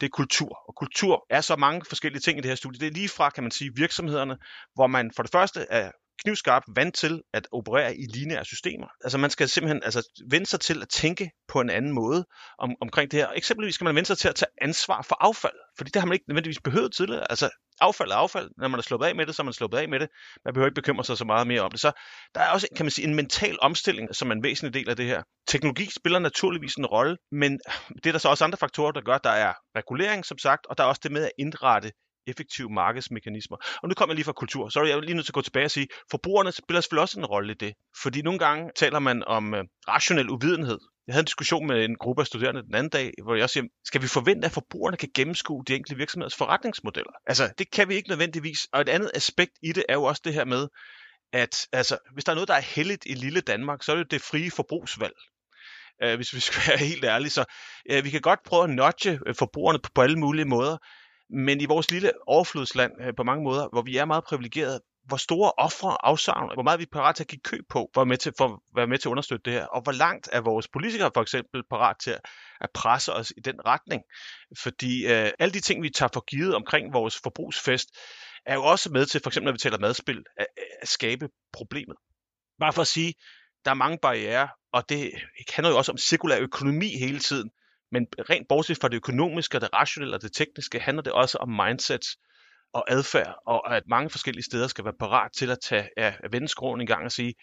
det 0.00 0.06
er 0.06 0.10
kultur. 0.10 0.58
Og 0.68 0.74
kultur 0.76 1.26
er 1.30 1.40
så 1.40 1.56
mange 1.56 1.84
forskellige 1.88 2.20
ting 2.20 2.38
i 2.38 2.40
det 2.40 2.50
her 2.50 2.56
studie. 2.56 2.80
Det 2.80 2.86
er 2.86 2.92
lige 2.92 3.08
fra, 3.08 3.30
kan 3.30 3.44
man 3.44 3.50
sige, 3.50 3.70
virksomhederne, 3.76 4.36
hvor 4.74 4.86
man 4.86 5.10
for 5.16 5.22
det 5.22 5.32
første 5.32 5.66
er 5.70 5.90
knivskarp 6.22 6.62
vant 6.76 6.94
til 6.94 7.22
at 7.32 7.48
operere 7.52 7.96
i 7.96 8.06
lineære 8.14 8.44
systemer. 8.44 8.86
Altså 9.04 9.18
man 9.18 9.30
skal 9.30 9.48
simpelthen 9.48 9.82
altså, 9.84 10.22
vende 10.30 10.46
sig 10.46 10.60
til 10.60 10.82
at 10.82 10.88
tænke 10.88 11.30
på 11.48 11.60
en 11.60 11.70
anden 11.70 11.92
måde 11.92 12.24
om, 12.58 12.70
omkring 12.80 13.10
det 13.10 13.20
her. 13.20 13.28
Eksempelvis 13.28 13.74
skal 13.74 13.84
man 13.84 13.94
vende 13.94 14.06
sig 14.06 14.18
til 14.18 14.28
at 14.28 14.34
tage 14.34 14.50
ansvar 14.62 15.02
for 15.08 15.16
affald, 15.20 15.58
fordi 15.76 15.90
det 15.90 16.00
har 16.02 16.06
man 16.06 16.14
ikke 16.14 16.28
nødvendigvis 16.28 16.60
behøvet 16.60 16.94
tidligere. 16.94 17.30
Altså 17.30 17.50
affald 17.80 18.10
er 18.10 18.14
affald. 18.16 18.50
Når 18.56 18.68
man 18.68 18.78
er 18.78 18.82
sluppet 18.82 19.06
af 19.06 19.16
med 19.16 19.26
det, 19.26 19.34
så 19.34 19.42
er 19.42 19.44
man 19.44 19.52
sluppet 19.52 19.78
af 19.78 19.88
med 19.88 20.00
det. 20.00 20.08
Man 20.44 20.54
behøver 20.54 20.66
ikke 20.66 20.80
bekymre 20.82 21.04
sig 21.04 21.18
så 21.18 21.24
meget 21.24 21.46
mere 21.46 21.60
om 21.60 21.70
det. 21.70 21.80
Så 21.80 21.92
der 22.34 22.40
er 22.40 22.50
også, 22.50 22.68
kan 22.76 22.84
man 22.86 22.90
sige, 22.90 23.06
en 23.06 23.14
mental 23.14 23.58
omstilling, 23.62 24.14
som 24.14 24.30
er 24.30 24.34
en 24.34 24.42
væsentlig 24.42 24.74
del 24.74 24.90
af 24.90 24.96
det 24.96 25.06
her. 25.06 25.22
Teknologi 25.48 25.90
spiller 25.96 26.18
naturligvis 26.18 26.74
en 26.74 26.86
rolle, 26.86 27.16
men 27.32 27.58
det 28.04 28.06
er 28.06 28.12
der 28.12 28.18
så 28.18 28.28
også 28.28 28.44
andre 28.44 28.58
faktorer, 28.58 28.92
der 28.92 29.00
gør. 29.00 29.18
Der 29.18 29.30
er 29.30 29.52
regulering, 29.76 30.24
som 30.24 30.38
sagt, 30.38 30.66
og 30.66 30.78
der 30.78 30.84
er 30.84 30.88
også 30.88 31.00
det 31.04 31.12
med 31.12 31.24
at 31.24 31.30
indrette 31.38 31.92
effektive 32.26 32.70
markedsmekanismer. 32.70 33.56
Og 33.82 33.88
nu 33.88 33.94
kommer 33.94 34.12
jeg 34.12 34.16
lige 34.16 34.24
fra 34.24 34.32
kultur, 34.32 34.68
så 34.68 34.80
er 34.80 34.84
jeg 34.84 35.00
lige 35.00 35.14
nødt 35.14 35.26
til 35.26 35.30
at 35.30 35.34
gå 35.34 35.42
tilbage 35.42 35.64
og 35.64 35.70
sige, 35.70 35.86
forbrugerne 36.10 36.52
spiller 36.52 36.80
selvfølgelig 36.80 37.02
også 37.02 37.18
en 37.20 37.26
rolle 37.26 37.52
i 37.52 37.56
det. 37.60 37.74
Fordi 38.02 38.22
nogle 38.22 38.38
gange 38.38 38.70
taler 38.76 38.98
man 38.98 39.24
om 39.26 39.54
øh, 39.54 39.64
rationel 39.88 40.30
uvidenhed. 40.30 40.78
Jeg 41.06 41.14
havde 41.14 41.22
en 41.22 41.26
diskussion 41.26 41.66
med 41.66 41.84
en 41.84 41.96
gruppe 41.96 42.22
af 42.22 42.26
studerende 42.26 42.62
den 42.62 42.74
anden 42.74 42.90
dag, 42.90 43.12
hvor 43.22 43.34
jeg 43.34 43.42
også 43.42 43.52
siger, 43.52 43.66
skal 43.84 44.02
vi 44.02 44.06
forvente, 44.06 44.46
at 44.46 44.52
forbrugerne 44.52 44.96
kan 44.96 45.08
gennemskue 45.14 45.64
de 45.66 45.74
enkelte 45.74 45.96
virksomheders 45.96 46.36
forretningsmodeller? 46.36 47.12
Altså, 47.26 47.52
det 47.58 47.70
kan 47.70 47.88
vi 47.88 47.94
ikke 47.94 48.08
nødvendigvis. 48.08 48.58
Og 48.72 48.80
et 48.80 48.88
andet 48.88 49.10
aspekt 49.14 49.52
i 49.62 49.72
det 49.72 49.84
er 49.88 49.94
jo 49.94 50.04
også 50.04 50.22
det 50.24 50.34
her 50.34 50.44
med, 50.44 50.68
at 51.32 51.66
altså, 51.72 51.98
hvis 52.12 52.24
der 52.24 52.32
er 52.32 52.34
noget, 52.34 52.48
der 52.48 52.54
er 52.54 52.60
heldigt 52.60 53.04
i 53.06 53.14
lille 53.14 53.40
Danmark, 53.40 53.82
så 53.82 53.92
er 53.92 53.96
det 53.96 54.10
det 54.10 54.22
frie 54.22 54.50
forbrugsvalg. 54.50 55.14
Uh, 56.04 56.14
hvis 56.14 56.34
vi 56.34 56.40
skal 56.40 56.62
være 56.68 56.78
helt 56.78 57.04
ærlige. 57.04 57.30
Så 57.30 57.44
uh, 57.92 58.04
vi 58.04 58.10
kan 58.10 58.20
godt 58.20 58.40
prøve 58.46 58.64
at 58.64 58.70
nudge 58.70 59.20
øh, 59.26 59.34
forbrugerne 59.34 59.78
på, 59.78 59.90
på 59.94 60.02
alle 60.02 60.18
mulige 60.18 60.44
måder, 60.44 60.76
men 61.34 61.60
i 61.60 61.64
vores 61.64 61.90
lille 61.90 62.12
overflodsland 62.26 62.92
øh, 63.00 63.14
på 63.16 63.22
mange 63.22 63.44
måder, 63.44 63.68
hvor 63.72 63.82
vi 63.82 63.96
er 63.96 64.04
meget 64.04 64.24
privilegerede, 64.24 64.80
hvor 65.04 65.16
store 65.16 65.52
ofre 65.58 65.96
afsavn, 66.06 66.50
hvor 66.54 66.62
meget 66.62 66.78
vi 66.78 66.82
er 66.82 66.92
parat 66.92 67.16
til 67.16 67.24
at 67.24 67.28
give 67.28 67.40
køb 67.44 67.64
på 67.68 67.90
for 67.94 68.00
at, 68.00 68.08
med 68.08 68.16
til, 68.16 68.32
for 68.38 68.44
at 68.44 68.58
være 68.76 68.86
med 68.86 68.98
til 68.98 69.08
at 69.08 69.10
understøtte 69.10 69.42
det 69.44 69.52
her, 69.52 69.66
og 69.66 69.82
hvor 69.82 69.92
langt 69.92 70.28
er 70.32 70.40
vores 70.40 70.68
politikere 70.68 71.10
for 71.14 71.22
eksempel 71.22 71.62
parat 71.70 71.96
til 71.98 72.16
at 72.60 72.68
presse 72.74 73.12
os 73.12 73.32
i 73.36 73.40
den 73.40 73.66
retning. 73.66 74.02
Fordi 74.58 75.06
øh, 75.06 75.30
alle 75.38 75.52
de 75.52 75.60
ting, 75.60 75.82
vi 75.82 75.90
tager 75.90 76.10
for 76.12 76.24
givet 76.24 76.54
omkring 76.54 76.92
vores 76.92 77.20
forbrugsfest, 77.22 77.88
er 78.46 78.54
jo 78.54 78.64
også 78.64 78.90
med 78.92 79.06
til, 79.06 79.20
for 79.22 79.30
eksempel 79.30 79.44
når 79.44 79.52
vi 79.52 79.58
taler 79.58 79.78
madspil, 79.78 80.22
at, 80.36 80.46
at 80.82 80.88
skabe 80.88 81.28
problemet. 81.52 81.96
Bare 82.60 82.72
for 82.72 82.82
at 82.82 82.88
sige, 82.88 83.14
der 83.64 83.70
er 83.70 83.74
mange 83.74 83.98
barriere, 84.02 84.48
og 84.72 84.88
det 84.88 85.12
handler 85.54 85.70
jo 85.70 85.78
også 85.78 85.92
om 85.92 85.98
cirkulær 85.98 86.38
økonomi 86.38 86.98
hele 86.98 87.18
tiden. 87.18 87.50
Men 87.92 88.06
rent 88.30 88.48
bortset 88.48 88.78
fra 88.80 88.88
det 88.88 88.96
økonomiske, 88.96 89.60
det 89.60 89.72
rationelle 89.72 90.16
og 90.16 90.22
det 90.22 90.32
tekniske, 90.32 90.80
handler 90.80 91.02
det 91.02 91.12
også 91.12 91.38
om 91.38 91.48
mindsets, 91.48 92.08
og 92.74 92.84
adfærd, 92.88 93.34
og 93.46 93.76
at 93.76 93.82
mange 93.86 94.10
forskellige 94.10 94.44
steder 94.44 94.66
skal 94.68 94.84
være 94.84 94.94
parat 95.00 95.30
til 95.32 95.50
at 95.50 95.58
tage 95.62 95.88
ja, 95.96 96.14
vende 96.30 96.48
skruen 96.48 96.80
en 96.80 96.86
gang 96.86 97.04
og 97.04 97.12
sige, 97.12 97.34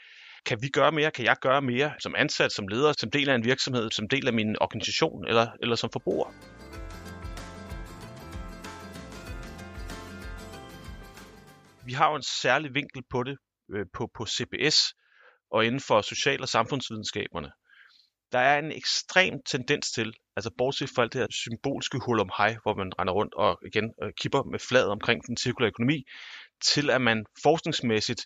kan 0.45 0.57
vi 0.61 0.67
gøre 0.67 0.91
mere, 0.91 1.11
kan 1.11 1.25
jeg 1.25 1.35
gøre 1.41 1.61
mere 1.61 1.93
som 1.99 2.15
ansat, 2.17 2.51
som 2.51 2.67
leder, 2.67 2.93
som 2.97 3.11
del 3.11 3.29
af 3.29 3.35
en 3.35 3.45
virksomhed, 3.45 3.91
som 3.91 4.09
del 4.09 4.27
af 4.27 4.33
min 4.33 4.55
organisation 4.61 5.27
eller, 5.27 5.47
eller 5.61 5.75
som 5.75 5.89
forbruger. 5.93 6.31
Vi 11.85 11.93
har 11.93 12.09
jo 12.09 12.15
en 12.15 12.23
særlig 12.23 12.73
vinkel 12.73 13.03
på 13.09 13.23
det 13.23 13.37
øh, 13.75 13.85
på, 13.93 14.09
på 14.15 14.25
CBS 14.25 14.93
og 15.51 15.65
inden 15.65 15.81
for 15.81 16.01
social- 16.01 16.41
og 16.41 16.49
samfundsvidenskaberne 16.49 17.51
der 18.31 18.39
er 18.39 18.59
en 18.59 18.71
ekstrem 18.71 19.33
tendens 19.45 19.91
til, 19.91 20.13
altså 20.35 20.51
bortset 20.57 20.89
fra 20.95 21.01
alt 21.01 21.13
det 21.13 21.21
her 21.21 21.27
symbolske 21.31 21.99
hul 22.05 22.19
om 22.19 22.29
hej, 22.37 22.57
hvor 22.63 22.75
man 22.75 22.91
render 22.99 23.13
rundt 23.13 23.33
og 23.33 23.59
igen 23.65 23.93
øh, 24.03 24.11
kipper 24.21 24.43
med 24.43 24.59
fladet 24.59 24.89
omkring 24.89 25.27
den 25.27 25.37
cirkulære 25.37 25.67
økonomi, 25.69 26.03
til 26.61 26.89
at 26.89 27.01
man 27.01 27.25
forskningsmæssigt 27.43 28.25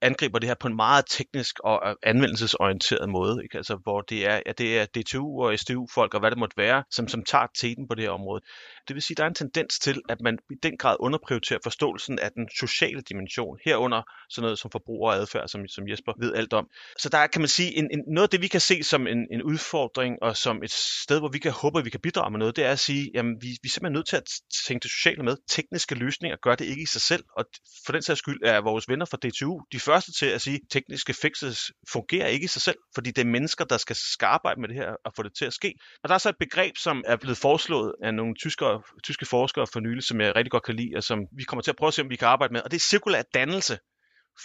angriber 0.00 0.38
det 0.38 0.48
her 0.48 0.54
på 0.60 0.68
en 0.68 0.76
meget 0.76 1.04
teknisk 1.08 1.58
og 1.64 1.96
anvendelsesorienteret 2.02 3.08
måde, 3.08 3.40
ikke? 3.44 3.56
Altså, 3.56 3.76
hvor 3.82 4.00
det 4.00 4.26
er, 4.26 4.40
ja, 4.46 4.52
det 4.58 4.78
er 4.78 4.86
DTU 4.86 5.42
og 5.42 5.58
STU-folk 5.58 6.14
og 6.14 6.20
hvad 6.20 6.30
det 6.30 6.38
måtte 6.38 6.56
være, 6.56 6.84
som, 6.90 7.08
som 7.08 7.24
tager 7.24 7.46
teten 7.60 7.88
på 7.88 7.94
det 7.94 8.04
her 8.04 8.10
område. 8.10 8.42
Det 8.88 8.94
vil 8.94 9.02
sige, 9.02 9.14
at 9.14 9.18
der 9.18 9.24
er 9.24 9.28
en 9.28 9.34
tendens 9.34 9.78
til, 9.78 10.02
at 10.08 10.20
man 10.20 10.38
i 10.50 10.54
den 10.62 10.76
grad 10.76 10.96
underprioriterer 11.00 11.58
forståelsen 11.62 12.18
af 12.18 12.30
den 12.32 12.48
sociale 12.58 13.00
dimension, 13.00 13.58
herunder 13.64 14.02
sådan 14.30 14.42
noget 14.42 14.58
som 14.58 14.70
forbruger 14.70 15.12
og 15.12 15.16
adfærd, 15.16 15.48
som, 15.48 15.68
som 15.68 15.88
Jesper 15.88 16.12
ved 16.20 16.34
alt 16.34 16.52
om. 16.52 16.68
Så 16.98 17.08
der 17.08 17.18
er, 17.18 17.26
kan 17.26 17.40
man 17.40 17.48
sige, 17.48 17.76
en, 17.78 17.88
en, 17.92 18.04
noget 18.06 18.26
af 18.26 18.30
det, 18.30 18.42
vi 18.42 18.48
kan 18.48 18.60
se 18.60 18.82
som 18.82 19.06
en, 19.06 19.26
en 19.32 19.42
udfordring, 19.42 20.16
og 20.22 20.36
som 20.36 20.62
et 20.62 20.72
sted, 21.02 21.18
hvor 21.18 21.28
vi 21.28 21.38
kan 21.38 21.52
håbe, 21.52 21.78
at 21.78 21.84
vi 21.84 21.90
kan 21.90 22.00
bidrage 22.00 22.30
med 22.30 22.38
noget, 22.38 22.56
det 22.56 22.64
er 22.64 22.72
at 22.72 22.78
sige, 22.78 23.10
at 23.18 23.24
vi, 23.24 23.48
vi 23.62 23.68
er 23.68 23.68
simpelthen 23.68 23.92
nødt 23.92 24.08
til 24.08 24.16
at 24.16 24.30
tænke 24.66 24.82
det 24.82 24.90
sociale 24.90 25.22
med. 25.22 25.36
Tekniske 25.48 25.94
løsninger 25.94 26.36
gør 26.42 26.54
det 26.54 26.64
ikke 26.64 26.82
i 26.82 26.86
sig 26.86 27.00
selv, 27.00 27.24
og 27.36 27.44
for 27.84 27.92
den 27.92 28.02
sags 28.02 28.18
skyld 28.18 28.40
er 28.44 28.60
vores 28.60 28.88
venner 28.88 29.06
fra 29.06 29.16
DTU 29.16 29.60
de 29.72 29.80
første 29.80 30.12
til 30.12 30.26
at 30.26 30.42
sige, 30.42 30.54
at 30.54 30.60
tekniske 30.70 31.14
fixes 31.14 31.70
fungerer 31.92 32.26
ikke 32.26 32.44
i 32.44 32.48
sig 32.48 32.62
selv, 32.62 32.76
fordi 32.94 33.10
det 33.10 33.22
er 33.22 33.26
mennesker, 33.26 33.64
der 33.64 33.76
skal 33.76 34.26
arbejde 34.26 34.60
med 34.60 34.68
det 34.68 34.76
her 34.76 34.96
og 35.04 35.12
få 35.16 35.22
det 35.22 35.32
til 35.38 35.44
at 35.44 35.52
ske. 35.52 35.74
Og 36.02 36.08
der 36.08 36.14
er 36.14 36.18
så 36.18 36.28
et 36.28 36.36
begreb, 36.40 36.76
som 36.76 37.04
er 37.06 37.16
blevet 37.16 37.38
foreslået 37.38 37.94
af 38.02 38.14
nogle 38.14 38.34
tyskere, 38.34 38.82
tyske 39.04 39.26
forskere 39.26 39.66
for 39.72 39.80
nylig, 39.80 40.04
som 40.04 40.20
jeg 40.20 40.36
rigtig 40.36 40.50
godt 40.50 40.64
kan 40.64 40.76
lide, 40.76 40.96
og 40.96 41.02
som 41.02 41.18
vi 41.36 41.44
kommer 41.44 41.62
til 41.62 41.70
at 41.70 41.76
prøve 41.76 41.88
at 41.88 41.94
se, 41.94 42.02
om 42.02 42.10
vi 42.10 42.16
kan 42.16 42.28
arbejde 42.28 42.52
med, 42.52 42.62
og 42.62 42.70
det 42.70 42.76
er 42.76 42.80
cirkulær 42.90 43.22
dannelse. 43.34 43.78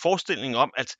Forestillingen 0.02 0.56
om, 0.56 0.72
at 0.78 0.96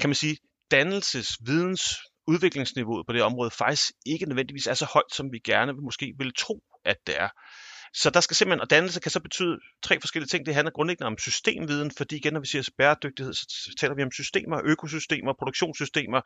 kan 0.00 0.08
man 0.10 0.14
sige, 0.14 0.36
dannelses, 0.70 1.28
videns, 1.46 1.82
udviklingsniveauet 2.26 3.06
på 3.06 3.12
det 3.12 3.22
område 3.22 3.50
faktisk 3.50 3.92
ikke 4.06 4.26
nødvendigvis 4.26 4.66
er 4.66 4.74
så 4.74 4.84
højt, 4.84 5.12
som 5.12 5.32
vi 5.32 5.38
gerne 5.38 5.72
måske 5.72 6.14
ville 6.18 6.32
tro, 6.32 6.62
at 6.84 6.96
det 7.06 7.20
er. 7.20 7.28
Så 7.94 8.10
der 8.10 8.20
skal 8.20 8.36
simpelthen, 8.36 8.60
og 8.60 8.70
dannelse 8.70 9.00
kan 9.00 9.10
så 9.10 9.20
betyde 9.20 9.58
tre 9.82 10.00
forskellige 10.00 10.28
ting. 10.28 10.46
Det 10.46 10.54
handler 10.54 10.70
grundlæggende 10.70 11.06
om 11.06 11.18
systemviden, 11.18 11.90
fordi 11.90 12.16
igen, 12.16 12.32
når 12.32 12.40
vi 12.40 12.46
siger 12.46 12.70
bæredygtighed, 12.78 13.32
så 13.34 13.74
taler 13.80 13.94
vi 13.94 14.02
om 14.02 14.12
systemer, 14.12 14.60
økosystemer, 14.64 15.32
produktionssystemer, 15.38 16.20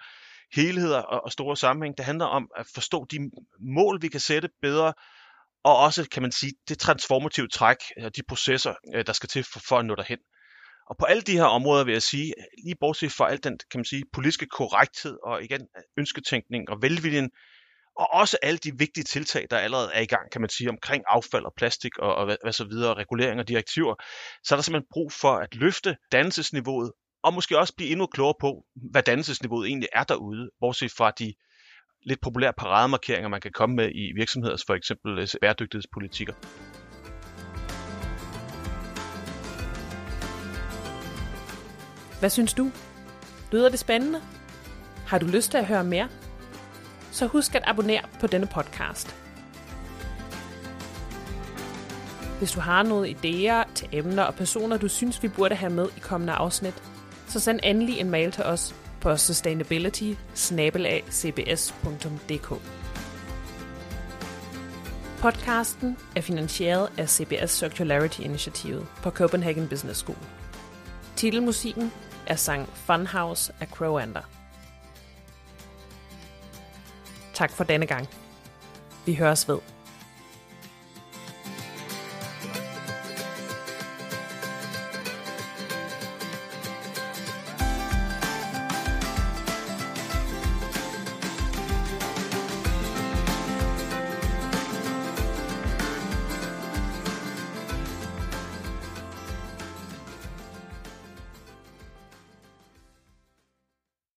helheder 0.55 0.99
og, 0.99 1.25
og 1.25 1.33
store 1.33 1.57
sammenhæng. 1.57 1.97
Det 1.97 2.05
handler 2.05 2.25
om 2.25 2.49
at 2.57 2.67
forstå 2.75 3.07
de 3.11 3.31
mål, 3.61 4.03
vi 4.03 4.09
kan 4.09 4.21
sætte 4.21 4.49
bedre, 4.63 4.93
og 5.65 5.79
også, 5.79 6.09
kan 6.13 6.23
man 6.23 6.33
sige, 6.33 6.53
det 6.69 6.79
transformative 6.79 7.49
træk, 7.49 7.77
øh, 7.99 8.11
de 8.17 8.23
processer, 8.29 8.75
øh, 8.95 9.07
der 9.07 9.13
skal 9.13 9.29
til 9.29 9.45
for, 9.45 9.61
for 9.69 9.79
at 9.79 9.87
nå 9.87 9.95
derhen. 9.95 10.19
Og 10.91 10.97
på 10.99 11.05
alle 11.05 11.23
de 11.23 11.33
her 11.33 11.45
områder 11.45 11.85
vil 11.85 11.93
jeg 11.93 12.03
sige, 12.03 12.35
lige 12.65 12.77
bortset 12.81 13.13
fra 13.13 13.31
alt 13.31 13.45
den, 13.45 13.59
kan 13.71 13.79
man 13.79 13.85
sige, 13.85 14.05
politiske 14.13 14.47
korrekthed 14.47 15.17
og 15.23 15.45
igen 15.45 15.69
ønsketænkning 15.99 16.71
og 16.71 16.83
velviljen, 16.83 17.31
og 17.97 18.09
også 18.13 18.39
alle 18.43 18.59
de 18.59 18.79
vigtige 18.79 19.05
tiltag, 19.05 19.47
der 19.51 19.59
allerede 19.59 19.91
er 19.95 20.01
i 20.01 20.07
gang, 20.07 20.31
kan 20.33 20.41
man 20.41 20.51
sige, 20.51 20.71
omkring 20.71 21.05
affald 21.09 21.45
og 21.45 21.53
plastik 21.57 21.99
og, 21.99 22.15
og 22.15 22.25
hvad, 22.25 22.37
hvad 22.43 22.53
så 22.53 22.65
videre, 22.65 22.95
regulering 22.95 23.41
og 23.41 23.49
direktiver, 23.49 23.95
så 24.45 24.55
er 24.55 24.57
der 24.57 24.63
simpelthen 24.63 24.89
brug 24.93 25.13
for 25.13 25.33
at 25.33 25.55
løfte 25.55 25.97
dannelsesniveauet, 26.13 26.93
og 27.23 27.35
måske 27.35 27.59
også 27.59 27.75
blive 27.77 27.91
endnu 27.91 28.07
klogere 28.07 28.35
på, 28.41 28.65
hvad 28.91 29.03
dannelsesniveauet 29.03 29.69
egentlig 29.69 29.89
er 29.93 30.05
derude, 30.05 30.51
bortset 30.61 30.93
fra 30.93 31.11
de 31.11 31.35
lidt 32.07 32.21
populære 32.21 32.53
parademarkeringer, 32.53 33.29
man 33.29 33.41
kan 33.41 33.53
komme 33.53 33.77
med 33.77 33.91
i 33.95 34.13
virksomheder, 34.17 34.63
for 34.67 34.75
eksempel 34.75 35.19
øh, 35.19 35.29
bæredygtighedspolitikker. 35.41 36.35
Hvad 42.21 42.31
synes 42.31 42.55
du? 42.55 42.71
Lyder 43.53 43.69
det 43.69 43.79
spændende? 43.79 44.23
Har 45.07 45.19
du 45.19 45.27
lyst 45.27 45.51
til 45.51 45.59
at 45.59 45.67
høre 45.67 45.85
mere? 45.85 46.09
Så 47.15 47.27
husk 47.27 47.55
at 47.55 47.63
abonnere 47.67 48.03
på 48.21 48.27
denne 48.27 48.47
podcast. 48.47 49.17
Hvis 52.39 52.53
du 52.53 52.61
har 52.61 52.83
nogle 52.83 53.09
idéer 53.09 53.75
til 53.75 53.89
emner 53.93 54.23
og 54.23 54.35
personer, 54.35 54.77
du 54.77 54.89
synes, 54.89 55.23
vi 55.23 55.29
burde 55.29 55.55
have 55.55 55.73
med 55.73 55.89
i 55.97 56.01
kommende 56.01 56.33
afsnit, 56.33 56.83
så 57.29 57.41
send 57.41 57.61
endelig 57.63 58.01
en 58.01 58.11
mail 58.11 58.33
til 58.33 58.45
os 58.45 58.75
på 59.01 59.17
sustainability 59.17 60.13
Podcasten 65.21 65.97
er 66.17 66.21
finansieret 66.21 66.89
af 66.99 67.09
CBS 67.09 67.51
Circularity 67.51 68.21
Initiative 68.21 68.87
på 69.03 69.11
Copenhagen 69.11 69.69
Business 69.69 70.01
School. 70.01 70.19
Titelmusikken 71.17 71.93
er 72.27 72.37
sang 72.37 72.69
Funhouse 72.69 73.53
af 73.61 73.67
Crowander. 73.69 74.34
Tak 77.35 77.51
for 77.51 77.65
denne 77.65 77.87
gang. 77.87 78.09
Vi 79.07 79.15
høres 79.15 79.49
ved. 79.49 79.59